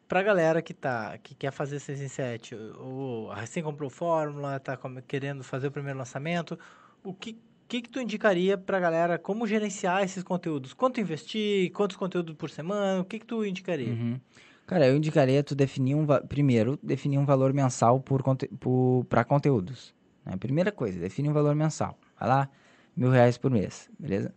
Pra 0.08 0.24
galera 0.24 0.62
que 0.62 0.74
tá, 0.74 1.18
que 1.18 1.36
quer 1.36 1.52
fazer 1.52 1.80
6 1.80 2.02
em 2.02 2.08
7, 2.08 2.56
ou 2.78 3.34
recém 3.34 3.62
comprou 3.64 3.90
Fórmula, 3.90 4.60
tá 4.60 4.78
querendo 5.08 5.44
fazer 5.44 5.68
o 5.68 5.72
primeiro 5.72 5.98
lançamento, 6.00 6.58
o 7.04 7.14
que 7.14 7.38
que, 7.68 7.82
que 7.82 7.90
tu 7.90 8.00
indicaria 8.00 8.56
pra 8.56 8.80
galera 8.80 9.18
como 9.18 9.48
gerenciar 9.48 10.04
esses 10.04 10.22
conteúdos? 10.22 10.74
Quanto 10.74 11.02
investir? 11.02 11.72
Quantos 11.72 11.98
conteúdos 11.98 12.36
por 12.36 12.50
semana? 12.50 13.02
O 13.02 13.06
que 13.06 13.18
que 13.18 13.26
tu 13.26 13.44
indicaria? 13.44 13.92
Uhum. 13.92 14.20
Cara, 14.68 14.88
eu 14.88 14.96
indicaria 14.96 15.44
tu 15.44 15.56
definir 15.56 15.96
um... 15.96 16.06
Primeiro, 16.28 16.78
definir 16.84 17.18
um 17.18 17.26
valor 17.26 17.52
mensal 17.52 18.00
por, 18.00 18.22
por... 18.60 19.06
para 19.10 19.24
conteúdos. 19.24 19.94
Né? 20.24 20.38
Primeira 20.38 20.72
coisa, 20.72 21.00
define 21.00 21.30
um 21.30 21.34
valor 21.34 21.56
mensal. 21.56 21.98
Vai 22.20 22.30
lá, 22.30 22.50
mil 22.96 23.10
reais 23.10 23.40
por 23.40 23.50
mês, 23.50 23.90
beleza? 23.98 24.32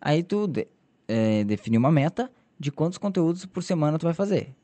Aí 0.00 0.22
tu 0.22 0.46
de... 0.46 0.66
eh, 1.08 1.44
define 1.44 1.76
uma 1.76 1.92
meta 1.92 2.30
de 2.58 2.72
quantos 2.72 2.98
conteúdos 2.98 3.46
por 3.46 3.62
semana 3.62 3.98
tu 3.98 4.04
vai 4.04 4.14
fazer. 4.14 4.54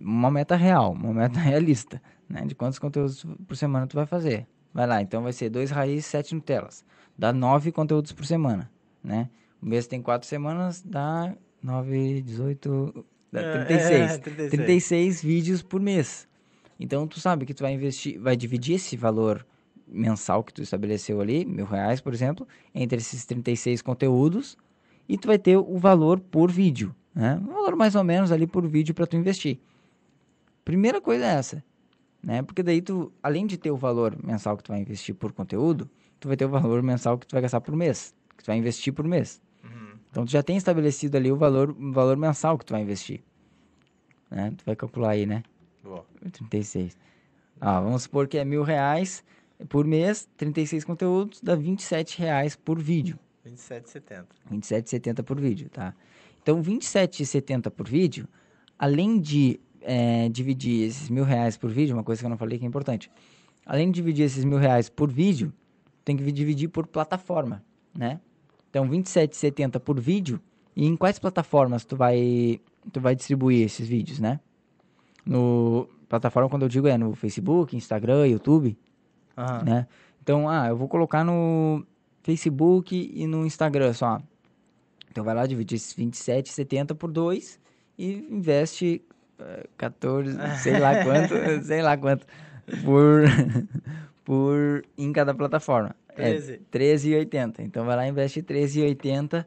Uma 0.00 0.30
meta 0.30 0.54
real, 0.56 0.92
uma 0.92 1.12
meta 1.12 1.38
realista, 1.40 2.00
né? 2.28 2.44
De 2.44 2.54
quantos 2.54 2.78
conteúdos 2.78 3.24
por 3.46 3.56
semana 3.56 3.86
tu 3.86 3.96
vai 3.96 4.06
fazer. 4.06 4.46
Vai 4.72 4.86
lá, 4.86 5.00
então 5.02 5.22
vai 5.22 5.32
ser 5.32 5.50
dois 5.50 5.70
raiz, 5.70 6.04
sete 6.06 6.34
Nutelas. 6.34 6.84
Dá 7.16 7.32
nove 7.32 7.70
conteúdos 7.70 8.12
por 8.12 8.26
semana, 8.26 8.70
né? 9.02 9.28
O 9.62 9.66
mês 9.66 9.86
tem 9.86 10.02
quatro 10.02 10.28
semanas, 10.28 10.82
dá 10.82 11.34
nove, 11.62 12.20
dezoito, 12.22 13.04
dá 13.32 13.40
É, 13.40 13.64
36. 13.64 14.10
é, 14.10 14.18
36. 14.18 14.50
36 14.50 15.22
vídeos 15.22 15.62
por 15.62 15.80
mês. 15.80 16.28
Então, 16.78 17.06
tu 17.06 17.20
sabe 17.20 17.46
que 17.46 17.54
tu 17.54 17.62
vai 17.62 17.72
investir, 17.72 18.18
vai 18.20 18.36
dividir 18.36 18.74
esse 18.74 18.96
valor 18.96 19.46
mensal 19.86 20.42
que 20.42 20.52
tu 20.52 20.60
estabeleceu 20.62 21.20
ali, 21.20 21.44
mil 21.44 21.64
reais, 21.64 22.00
por 22.00 22.12
exemplo, 22.12 22.46
entre 22.74 22.98
esses 22.98 23.24
36 23.24 23.80
conteúdos 23.80 24.56
e 25.08 25.16
tu 25.16 25.28
vai 25.28 25.38
ter 25.38 25.56
o 25.56 25.78
valor 25.78 26.18
por 26.18 26.50
vídeo, 26.50 26.94
né? 27.14 27.36
Um 27.36 27.52
valor 27.52 27.76
mais 27.76 27.94
ou 27.94 28.02
menos 28.02 28.32
ali 28.32 28.46
por 28.46 28.66
vídeo 28.66 28.94
para 28.94 29.06
tu 29.06 29.16
investir. 29.16 29.58
Primeira 30.64 31.00
coisa 31.00 31.24
é 31.24 31.34
essa, 31.34 31.64
né? 32.22 32.42
Porque 32.42 32.62
daí 32.62 32.80
tu, 32.80 33.12
além 33.22 33.46
de 33.46 33.56
ter 33.56 33.70
o 33.70 33.76
valor 33.76 34.16
mensal 34.22 34.56
que 34.56 34.64
tu 34.64 34.72
vai 34.72 34.80
investir 34.80 35.14
por 35.14 35.32
conteúdo, 35.32 35.88
tu 36.18 36.28
vai 36.28 36.36
ter 36.36 36.44
o 36.44 36.48
valor 36.48 36.82
mensal 36.82 37.18
que 37.18 37.26
tu 37.26 37.32
vai 37.32 37.42
gastar 37.42 37.60
por 37.60 37.76
mês, 37.76 38.14
que 38.36 38.42
tu 38.42 38.46
vai 38.46 38.56
investir 38.56 38.92
por 38.92 39.06
mês. 39.06 39.40
Uhum. 39.62 39.98
Então 40.10 40.24
tu 40.24 40.30
já 40.30 40.42
tem 40.42 40.56
estabelecido 40.56 41.16
ali 41.16 41.30
o 41.30 41.36
valor, 41.36 41.70
o 41.70 41.92
valor 41.92 42.16
mensal 42.16 42.58
que 42.58 42.64
tu 42.64 42.72
vai 42.72 42.82
investir. 42.82 43.22
Né? 44.30 44.52
Tu 44.56 44.64
vai 44.64 44.74
calcular 44.74 45.10
aí, 45.10 45.26
né? 45.26 45.42
Boa. 45.82 46.04
36. 46.32 46.96
Ah, 47.60 47.80
vamos 47.80 48.02
supor 48.02 48.26
que 48.26 48.38
é 48.38 48.44
mil 48.44 48.62
reais 48.62 49.22
por 49.68 49.86
mês, 49.86 50.28
36 50.36 50.84
conteúdos, 50.84 51.40
dá 51.40 51.54
27 51.54 52.18
reais 52.18 52.56
por 52.56 52.80
vídeo. 52.80 53.18
27,70. 53.46 54.24
27,70 54.50 55.22
por 55.22 55.38
vídeo, 55.38 55.68
tá? 55.68 55.94
Então, 56.44 56.62
27,70 56.62 57.70
por 57.70 57.88
vídeo, 57.88 58.28
além 58.78 59.18
de 59.18 59.58
eh, 59.80 60.28
dividir 60.28 60.86
esses 60.86 61.08
mil 61.08 61.24
reais 61.24 61.56
por 61.56 61.70
vídeo, 61.70 61.96
uma 61.96 62.04
coisa 62.04 62.20
que 62.20 62.26
eu 62.26 62.30
não 62.30 62.36
falei 62.36 62.58
que 62.58 62.66
é 62.66 62.68
importante. 62.68 63.10
Além 63.64 63.90
de 63.90 63.94
dividir 63.94 64.26
esses 64.26 64.44
mil 64.44 64.58
reais 64.58 64.90
por 64.90 65.10
vídeo, 65.10 65.50
tem 66.04 66.18
que 66.18 66.30
dividir 66.30 66.68
por 66.68 66.86
plataforma, 66.86 67.64
né? 67.96 68.20
Então, 68.68 68.86
27,70 68.86 69.80
por 69.80 69.98
vídeo. 69.98 70.38
E 70.76 70.84
em 70.84 70.94
quais 70.94 71.18
plataformas 71.18 71.82
tu 71.86 71.96
vai, 71.96 72.60
tu 72.92 73.00
vai 73.00 73.16
distribuir 73.16 73.64
esses 73.64 73.88
vídeos, 73.88 74.20
né? 74.20 74.38
No 75.24 75.88
plataforma, 76.10 76.50
quando 76.50 76.64
eu 76.64 76.68
digo, 76.68 76.86
é 76.88 76.98
no 76.98 77.14
Facebook, 77.14 77.74
Instagram, 77.74 78.26
YouTube, 78.26 78.76
Aham. 79.34 79.62
né? 79.62 79.86
Então, 80.22 80.46
ah, 80.46 80.66
eu 80.68 80.76
vou 80.76 80.88
colocar 80.88 81.24
no 81.24 81.86
Facebook 82.22 83.12
e 83.14 83.26
no 83.26 83.46
Instagram 83.46 83.94
só. 83.94 84.20
Então, 85.14 85.22
vai 85.22 85.32
lá, 85.32 85.46
divide 85.46 85.76
esses 85.76 85.94
27,70 85.94 86.92
por 86.96 87.08
2 87.08 87.60
e 87.96 88.14
investe 88.28 89.00
eh, 89.38 89.68
14, 89.76 90.36
sei 90.60 90.80
lá 90.80 91.04
quanto, 91.04 91.34
sei 91.64 91.82
lá 91.82 91.96
quanto, 91.96 92.26
por, 92.84 93.22
por 94.24 94.84
em 94.98 95.12
cada 95.12 95.32
plataforma. 95.32 95.94
É 96.16 96.32
13. 96.32 96.60
13,80. 96.72 97.60
Então, 97.60 97.86
vai 97.86 97.94
lá 97.94 98.04
e 98.08 98.10
investe 98.10 98.42
13,80 98.42 99.46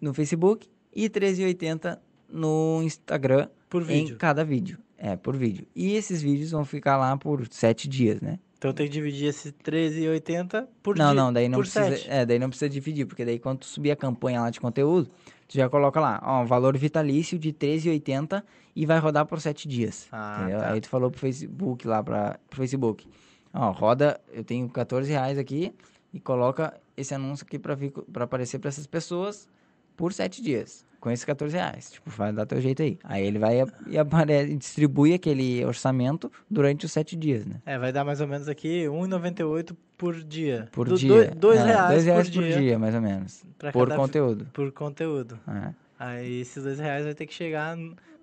no 0.00 0.14
Facebook 0.14 0.68
e 0.94 1.10
13,80 1.10 1.98
no 2.28 2.80
Instagram 2.84 3.48
Por 3.68 3.82
em 3.82 4.04
vídeo. 4.04 4.16
cada 4.16 4.44
vídeo. 4.44 4.78
É, 4.96 5.16
por 5.16 5.36
vídeo. 5.36 5.66
E 5.74 5.94
esses 5.96 6.22
vídeos 6.22 6.52
vão 6.52 6.64
ficar 6.64 6.96
lá 6.96 7.16
por 7.16 7.48
7 7.50 7.88
dias, 7.88 8.20
né? 8.20 8.38
Então 8.58 8.72
tem 8.72 8.86
que 8.86 8.92
dividir 8.92 9.28
esse 9.28 9.52
13,80 9.52 10.66
por 10.82 10.96
não, 10.96 11.14
não, 11.14 11.32
daí 11.32 11.48
não 11.48 11.60
precisa. 11.60 11.90
7. 11.96 12.10
É, 12.10 12.26
daí 12.26 12.40
não 12.40 12.48
precisa 12.48 12.68
dividir, 12.68 13.06
porque 13.06 13.24
daí 13.24 13.38
quando 13.38 13.60
tu 13.60 13.66
subir 13.66 13.92
a 13.92 13.96
campanha 13.96 14.40
lá 14.40 14.50
de 14.50 14.58
conteúdo, 14.58 15.08
tu 15.46 15.56
já 15.56 15.68
coloca 15.68 16.00
lá, 16.00 16.20
ó, 16.24 16.42
um 16.42 16.46
valor 16.46 16.76
vitalício 16.76 17.38
de 17.38 17.52
13,80 17.52 18.42
e 18.74 18.84
vai 18.84 18.98
rodar 18.98 19.26
por 19.26 19.40
7 19.40 19.68
dias. 19.68 20.08
Ah, 20.10 20.48
tá. 20.50 20.72
Aí 20.72 20.80
tu 20.80 20.88
falou 20.88 21.08
pro 21.08 21.20
Facebook 21.20 21.86
lá, 21.86 22.02
pra, 22.02 22.38
pro 22.50 22.58
Facebook. 22.58 23.06
Ó, 23.54 23.70
roda, 23.70 24.20
eu 24.32 24.42
tenho 24.42 24.68
14 24.68 25.08
reais 25.08 25.38
aqui 25.38 25.72
e 26.12 26.18
coloca 26.18 26.74
esse 26.96 27.14
anúncio 27.14 27.46
aqui 27.46 27.60
pra 27.60 27.76
aparecer 28.24 28.58
pra 28.58 28.70
essas 28.70 28.88
pessoas 28.88 29.48
por 29.96 30.12
7 30.12 30.42
dias. 30.42 30.84
Com 31.00 31.10
esses 31.12 31.24
14 31.24 31.54
reais. 31.56 31.92
Tipo, 31.92 32.10
vai 32.10 32.32
dar 32.32 32.44
teu 32.44 32.60
jeito 32.60 32.82
aí. 32.82 32.98
Aí 33.04 33.24
ele 33.24 33.38
vai 33.38 33.62
e 33.86 33.96
aparece, 33.96 34.54
distribui 34.58 35.14
aquele 35.14 35.64
orçamento 35.64 36.30
durante 36.50 36.86
os 36.86 36.92
7 36.92 37.14
dias, 37.16 37.46
né? 37.46 37.56
É, 37.64 37.78
vai 37.78 37.92
dar 37.92 38.04
mais 38.04 38.20
ou 38.20 38.26
menos 38.26 38.48
aqui 38.48 38.82
R$ 38.82 38.88
1,98 38.88 39.76
por 39.96 40.14
dia. 40.16 40.68
Por 40.72 40.88
Do- 40.88 40.96
dia. 40.96 41.08
dois- 41.08 41.30
dois 41.36 41.60
É, 41.60 41.64
reais, 41.66 41.90
dois 41.92 42.04
reais 42.04 42.30
por, 42.30 42.42
dia, 42.42 42.78
mais 42.78 42.94
ou 42.96 43.00
menos. 43.00 43.44
Por 43.72 43.94
conteúdo. 43.94 44.46
por 44.52 44.72
conteúdo. 44.72 45.38
É. 45.46 45.72
Aí 46.00 46.40
esses 46.40 46.62
dois 46.64 46.78
reais 46.78 47.04
vai 47.04 47.14
ter 47.14 47.26
que 47.26 47.34
chegar 47.34 47.76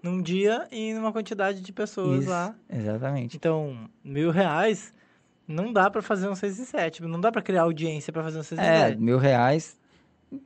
num 0.03 0.21
dia 0.21 0.67
e 0.71 0.93
numa 0.93 1.11
quantidade 1.13 1.61
de 1.61 1.71
pessoas 1.73 2.21
Isso, 2.21 2.29
lá. 2.29 2.53
Exatamente. 2.69 3.37
Então, 3.37 3.89
mil 4.03 4.31
reais 4.31 4.93
não 5.47 5.71
dá 5.71 5.89
pra 5.89 6.01
fazer 6.01 6.27
um 6.29 6.35
6 6.35 6.59
e 6.59 6.65
7. 6.65 7.01
Não 7.03 7.19
dá 7.21 7.31
pra 7.31 7.41
criar 7.41 7.63
audiência 7.63 8.11
pra 8.13 8.21
fazer 8.23 8.39
um 8.39 8.43
6 8.43 8.59
e 8.59 8.63
É, 8.63 8.87
7. 8.89 9.01
mil 9.01 9.17
reais. 9.17 9.77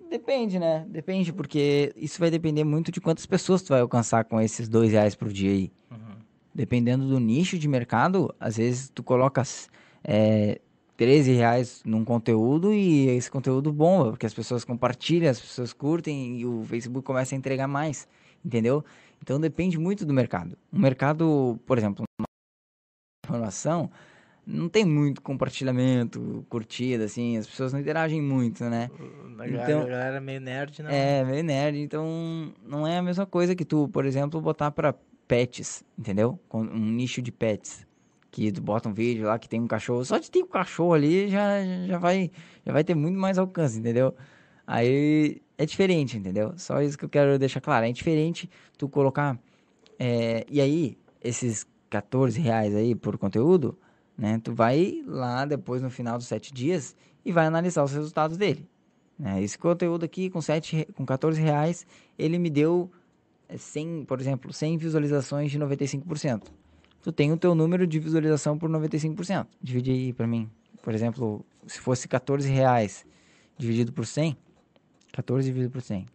Depende, 0.10 0.60
né? 0.60 0.86
Depende, 0.90 1.32
porque 1.32 1.94
isso 1.96 2.20
vai 2.20 2.30
depender 2.30 2.64
muito 2.64 2.92
de 2.92 3.00
quantas 3.00 3.26
pessoas 3.26 3.62
tu 3.62 3.70
vai 3.70 3.82
alcançar 3.82 4.24
com 4.26 4.40
esses 4.40 4.68
dois 4.68 4.92
reais 4.92 5.16
por 5.16 5.30
dia 5.30 5.52
aí. 5.52 5.72
Uhum. 5.92 6.16
Dependendo 6.54 7.08
do 7.08 7.20
nicho 7.20 7.58
de 7.58 7.68
mercado, 7.68 8.34
às 8.40 8.58
vezes 8.58 8.90
tu 8.90 9.04
colocas 9.04 9.70
é, 10.04 10.60
13 10.98 11.32
reais 11.32 11.82
num 11.86 12.04
conteúdo 12.04 12.74
e 12.74 13.08
esse 13.10 13.32
conteúdo 13.32 13.72
bomba, 13.72 14.10
porque 14.10 14.26
as 14.26 14.34
pessoas 14.34 14.66
compartilham, 14.66 15.30
as 15.30 15.40
pessoas 15.40 15.72
curtem 15.72 16.40
e 16.40 16.46
o 16.46 16.64
Facebook 16.66 17.06
começa 17.06 17.34
a 17.34 17.38
entregar 17.38 17.68
mais, 17.68 18.08
entendeu? 18.44 18.84
Então 19.22 19.40
depende 19.40 19.78
muito 19.78 20.06
do 20.06 20.14
mercado. 20.14 20.58
Um 20.74 20.80
mercado, 20.80 21.60
por 21.66 21.78
exemplo, 21.78 22.04
uma 22.20 22.26
informação, 23.26 23.90
não 24.50 24.68
tem 24.68 24.84
muito 24.86 25.22
compartilhamento, 25.22 26.46
curtida, 26.50 27.06
assim, 27.06 27.38
as 27.38 27.46
pessoas 27.48 27.72
não 27.72 27.80
interagem 27.80 28.22
muito, 28.22 28.64
né? 28.66 28.90
A 29.38 29.46
galera, 29.48 29.64
Então- 29.64 29.82
a 29.82 29.86
galera 29.86 30.22
meio 30.22 30.42
nerd, 30.42 30.82
não. 30.84 30.90
É, 30.90 31.24
meio 31.24 31.44
nerd, 31.44 31.78
então 31.80 32.52
não 32.66 32.86
é 32.88 32.98
a 32.98 33.02
mesma 33.04 33.26
coisa 33.26 33.56
que 33.56 33.64
tu, 33.64 33.88
por 33.90 34.06
exemplo, 34.06 34.42
botar 34.42 34.72
pra 34.72 34.94
pets, 35.28 35.84
entendeu? 35.98 36.40
Um 36.54 36.64
nicho 36.64 37.22
de 37.22 37.32
pets. 37.32 37.88
Que 38.32 38.52
tu 38.52 38.62
bota 38.62 38.88
um 38.90 38.94
vídeo 38.94 39.26
lá 39.26 39.40
que 39.40 39.50
tem 39.50 39.60
um 39.60 39.68
cachorro, 39.68 40.04
só 40.06 40.18
de 40.20 40.30
ter 40.30 40.44
um 40.44 40.48
cachorro 40.48 40.94
ali 40.94 41.28
já, 41.30 41.48
já, 41.88 41.98
vai, 41.98 42.30
já 42.66 42.72
vai 42.72 42.84
ter 42.84 42.94
muito 42.96 43.18
mais 43.18 43.38
alcance, 43.40 43.80
entendeu? 43.80 44.14
Aí 44.68 45.42
é 45.58 45.66
diferente, 45.66 46.16
entendeu? 46.18 46.54
Só 46.58 46.82
isso 46.82 46.98
que 46.98 47.06
eu 47.06 47.10
quero 47.10 47.40
deixar 47.40 47.60
claro. 47.60 47.86
É 47.86 47.92
diferente 47.92 48.50
tu 48.78 48.88
colocar. 48.88 49.38
é, 49.98 50.46
e 50.50 50.62
aí, 50.62 50.98
esses 51.24 51.66
14 51.90 52.40
reais 52.40 52.74
aí 52.76 52.94
por 52.96 53.18
conteúdo, 53.18 53.78
né? 54.20 54.40
Tu 54.44 54.54
vai 54.54 55.02
lá 55.08 55.46
depois 55.46 55.82
no 55.82 55.90
final 55.90 56.18
dos 56.18 56.28
sete 56.28 56.54
dias 56.54 56.96
e 57.26 57.32
vai 57.32 57.46
analisar 57.46 57.84
os 57.84 57.92
resultados 57.94 58.38
dele. 58.38 58.68
né? 59.18 59.42
Esse 59.42 59.58
conteúdo 59.58 60.04
aqui 60.04 60.30
com, 60.30 60.42
7, 60.42 60.76
re- 60.76 60.86
com 60.94 61.06
14 61.06 61.40
reais, 61.42 61.86
ele 62.18 62.38
me 62.38 62.50
deu 62.50 62.92
é, 63.48 63.58
100, 63.58 64.06
por 64.06 64.20
exemplo, 64.20 64.52
100 64.54 64.78
visualizações 64.78 65.50
de 65.52 65.58
95%. 65.60 66.44
Tu 67.02 67.12
tem 67.14 67.32
o 67.32 67.38
teu 67.38 67.56
número 67.56 67.88
de 67.88 67.98
visualização 67.98 68.58
por 68.58 68.70
95%. 68.70 69.48
Divide 69.62 69.92
aí 69.92 70.14
pra 70.14 70.28
mim. 70.28 70.50
Por 70.84 70.94
exemplo, 70.94 71.46
se 71.66 71.80
fosse 71.80 72.08
14 72.08 72.50
reais 72.50 73.06
dividido 73.58 73.92
por 73.94 74.06
100, 74.06 74.36
14 75.14 75.48
dividido 75.48 75.72
por 75.72 75.82
100. 75.82 76.06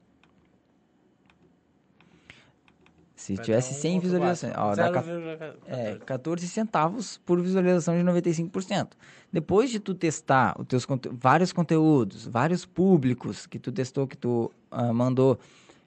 Se 3.24 3.36
vai 3.36 3.44
tivesse 3.46 3.72
100 3.72 4.00
visualizações, 4.00 4.52
ó, 4.54 4.74
dá 4.74 4.92
é, 5.66 5.94
14 6.04 6.46
centavos 6.46 7.16
por 7.24 7.40
visualização 7.40 7.96
de 7.96 8.04
95%. 8.04 8.88
Depois 9.32 9.70
de 9.70 9.80
tu 9.80 9.94
testar 9.94 10.54
os 10.60 10.66
teus 10.66 10.84
conte 10.84 11.08
vários 11.10 11.50
conteúdos, 11.50 12.26
vários 12.26 12.66
públicos 12.66 13.46
que 13.46 13.58
tu 13.58 13.72
testou, 13.72 14.06
que 14.06 14.14
tu 14.14 14.52
uh, 14.70 14.92
mandou 14.92 15.38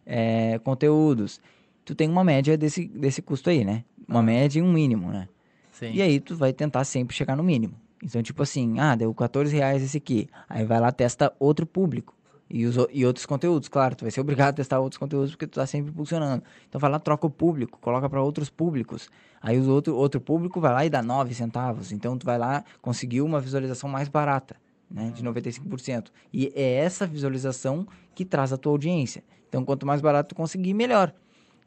é, 0.04 0.58
conteúdos, 0.63 1.39
tu 1.86 1.93
tem 1.93 2.10
uma 2.10 2.23
média 2.23 2.58
desse, 2.58 2.88
desse 2.88 3.21
custo 3.21 3.52
aí, 3.52 3.63
né? 3.63 3.84
Uma 4.08 4.21
ah. 4.21 4.23
média 4.23 4.58
e 4.58 4.63
um 4.63 4.73
mínimo, 4.73 5.12
né? 5.12 5.30
Sim. 5.73 5.91
E 5.93 6.02
aí 6.02 6.19
tu 6.19 6.36
vai 6.36 6.52
tentar 6.52 6.86
sempre 6.86 7.15
chegar 7.15 7.36
no 7.36 7.43
mínimo. 7.43 7.76
Então, 8.04 8.23
tipo 8.23 8.41
assim, 8.41 8.80
ah, 8.80 8.95
deu 8.95 9.13
14 9.13 9.56
reais 9.56 9.84
esse 9.84 9.97
aqui. 9.97 10.28
Aí 10.50 10.65
vai 10.65 10.80
lá, 10.80 10.91
testa 10.91 11.32
outro 11.39 11.67
público. 11.67 12.16
E, 12.49 12.65
os, 12.65 12.75
e 12.91 13.05
outros 13.05 13.25
conteúdos, 13.25 13.67
claro, 13.67 13.95
tu 13.95 14.05
vai 14.05 14.12
ser 14.12 14.21
obrigado 14.21 14.49
a 14.49 14.53
testar 14.53 14.79
outros 14.79 14.97
conteúdos 14.97 15.31
porque 15.31 15.47
tu 15.47 15.55
tá 15.55 15.65
sempre 15.65 15.91
impulsionando. 15.91 16.43
Então 16.67 16.79
vai 16.79 16.89
lá, 16.89 16.97
troca 16.97 17.27
o 17.27 17.29
público, 17.29 17.77
coloca 17.79 18.10
para 18.10 18.21
outros 18.21 18.49
públicos. 18.49 19.10
Aí 19.41 19.60
o 19.60 19.69
outro, 19.69 19.95
outro 19.95 20.21
público 20.21 20.62
vai 20.62 20.71
lá 20.71 20.86
e 20.86 20.89
dá 20.89 21.01
9 21.01 21.33
centavos. 21.33 21.91
Então 21.91 22.17
tu 22.17 22.25
vai 22.25 22.38
lá, 22.38 22.63
conseguiu 22.81 23.25
uma 23.25 23.41
visualização 23.41 23.89
mais 23.89 24.07
barata, 24.07 24.55
né, 24.89 25.12
de 25.13 25.21
95%. 25.23 26.07
E 26.31 26.51
é 26.55 26.75
essa 26.75 27.05
visualização 27.05 27.86
que 28.15 28.23
traz 28.23 28.53
a 28.53 28.57
tua 28.57 28.71
audiência. 28.71 29.23
Então 29.49 29.65
quanto 29.65 29.86
mais 29.86 29.99
barato 29.99 30.29
tu 30.29 30.36
conseguir, 30.36 30.73
melhor. 30.73 31.13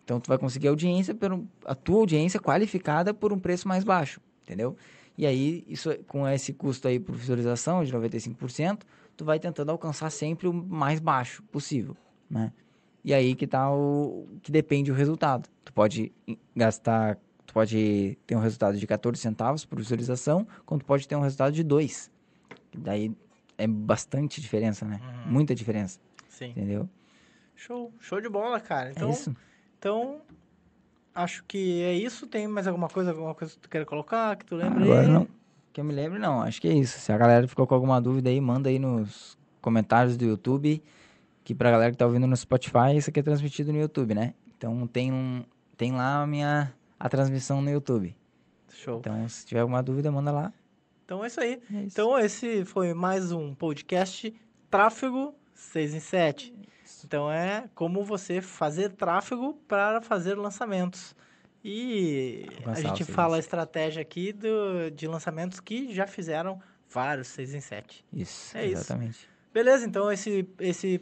Então 0.02 0.18
tu 0.18 0.28
vai 0.28 0.38
conseguir 0.38 0.68
audiência, 0.68 1.14
a 1.66 1.74
tua 1.74 1.98
audiência 1.98 2.40
qualificada 2.40 3.12
por 3.12 3.32
um 3.32 3.38
preço 3.38 3.68
mais 3.68 3.84
baixo, 3.84 4.20
entendeu? 4.42 4.76
E 5.16 5.26
aí, 5.26 5.64
isso 5.68 5.94
com 6.06 6.26
esse 6.26 6.52
custo 6.52 6.88
aí 6.88 6.98
por 6.98 7.14
visualização 7.14 7.84
de 7.84 7.92
95%, 7.92 8.80
tu 9.20 9.24
vai 9.24 9.38
tentando 9.38 9.70
alcançar 9.70 10.08
sempre 10.08 10.48
o 10.48 10.52
mais 10.52 10.98
baixo 10.98 11.42
possível, 11.52 11.94
né? 12.28 12.50
E 13.04 13.12
aí 13.12 13.34
que 13.34 13.46
tá 13.46 13.70
o 13.70 14.26
que 14.42 14.50
depende 14.50 14.90
o 14.90 14.94
resultado. 14.94 15.46
Tu 15.62 15.70
pode 15.74 16.10
gastar, 16.56 17.18
tu 17.44 17.52
pode 17.52 18.16
ter 18.26 18.34
um 18.34 18.40
resultado 18.40 18.78
de 18.78 18.86
14 18.86 19.20
centavos 19.20 19.62
por 19.66 19.78
visualização, 19.78 20.48
quando 20.64 20.80
tu 20.80 20.86
pode 20.86 21.06
ter 21.06 21.16
um 21.16 21.20
resultado 21.20 21.52
de 21.52 21.62
2. 21.62 22.10
Daí 22.74 23.14
é 23.58 23.66
bastante 23.66 24.40
diferença, 24.40 24.86
né? 24.86 24.98
Uhum. 25.02 25.32
Muita 25.32 25.54
diferença. 25.54 26.00
Sim. 26.26 26.48
Entendeu? 26.48 26.88
Show, 27.54 27.92
show 28.00 28.22
de 28.22 28.28
bola, 28.30 28.58
cara. 28.58 28.90
Então, 28.90 29.08
é 29.08 29.12
isso. 29.12 29.36
Então, 29.78 30.22
acho 31.14 31.44
que 31.44 31.82
é 31.82 31.92
isso. 31.92 32.26
Tem 32.26 32.48
mais 32.48 32.66
alguma 32.66 32.88
coisa, 32.88 33.10
alguma 33.10 33.34
coisa 33.34 33.52
que 33.52 33.60
tu 33.60 33.68
quer 33.68 33.84
colocar, 33.84 34.34
que 34.36 34.46
tu 34.46 34.56
lembra 34.56 34.82
Agora 34.82 35.06
não. 35.06 35.28
Que 35.72 35.80
eu 35.80 35.84
me 35.84 35.92
lembro, 35.92 36.18
não. 36.18 36.42
Acho 36.42 36.60
que 36.60 36.68
é 36.68 36.72
isso. 36.72 36.98
Se 36.98 37.12
a 37.12 37.18
galera 37.18 37.46
ficou 37.46 37.66
com 37.66 37.74
alguma 37.74 38.00
dúvida 38.00 38.30
aí, 38.30 38.40
manda 38.40 38.68
aí 38.68 38.78
nos 38.78 39.38
comentários 39.60 40.16
do 40.16 40.24
YouTube. 40.24 40.82
Que 41.44 41.54
pra 41.54 41.70
galera 41.70 41.92
que 41.92 41.98
tá 41.98 42.06
ouvindo 42.06 42.26
no 42.26 42.36
Spotify, 42.36 42.96
isso 42.96 43.10
aqui 43.10 43.20
é 43.20 43.22
transmitido 43.22 43.72
no 43.72 43.78
YouTube, 43.78 44.14
né? 44.14 44.34
Então 44.56 44.86
tem, 44.86 45.12
um, 45.12 45.44
tem 45.76 45.92
lá 45.92 46.22
a 46.22 46.26
minha 46.26 46.72
a 46.98 47.08
transmissão 47.08 47.62
no 47.62 47.70
YouTube. 47.70 48.14
Show. 48.68 48.98
Então, 48.98 49.28
se 49.28 49.46
tiver 49.46 49.60
alguma 49.60 49.82
dúvida, 49.82 50.12
manda 50.12 50.30
lá. 50.30 50.52
Então 51.04 51.24
é 51.24 51.26
isso 51.26 51.40
aí. 51.40 51.60
É 51.72 51.76
isso. 51.78 51.86
Então 51.92 52.18
esse 52.18 52.64
foi 52.64 52.94
mais 52.94 53.32
um 53.32 53.54
podcast 53.54 54.34
Tráfego 54.70 55.34
6 55.54 55.94
em 55.94 56.00
7. 56.00 56.54
Então 57.04 57.30
é 57.30 57.68
como 57.74 58.04
você 58.04 58.40
fazer 58.40 58.90
tráfego 58.90 59.54
para 59.66 60.00
fazer 60.00 60.34
lançamentos. 60.34 61.14
E 61.62 62.46
a 62.66 62.80
gente 62.80 63.04
fala 63.04 63.36
a 63.36 63.38
estratégia 63.38 64.00
aqui 64.00 64.32
do, 64.32 64.90
de 64.90 65.06
lançamentos 65.06 65.60
que 65.60 65.92
já 65.94 66.06
fizeram 66.06 66.60
vários 66.88 67.28
6 67.28 67.54
em 67.54 67.60
7. 67.60 68.04
Isso, 68.12 68.56
é 68.56 68.66
exatamente. 68.66 69.10
Isso. 69.10 69.28
Beleza, 69.52 69.84
então 69.84 70.10
esse, 70.10 70.48
esse, 70.58 71.00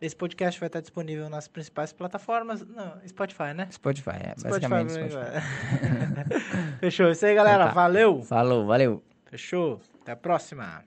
esse 0.00 0.16
podcast 0.16 0.58
vai 0.58 0.66
estar 0.66 0.80
disponível 0.80 1.28
nas 1.28 1.46
principais 1.46 1.92
plataformas. 1.92 2.62
Não, 2.62 3.00
Spotify, 3.06 3.54
né? 3.54 3.68
Spotify, 3.70 4.10
é. 4.10 4.34
Spotify, 4.36 4.68
basicamente 4.68 4.92
Spotify. 4.92 6.78
Fechou. 6.80 7.10
Isso 7.10 7.24
aí, 7.26 7.34
galera. 7.34 7.64
Então 7.64 7.68
tá. 7.68 7.74
Valeu. 7.74 8.22
Falou, 8.22 8.66
valeu. 8.66 9.02
Fechou. 9.26 9.80
Até 10.02 10.12
a 10.12 10.16
próxima. 10.16 10.84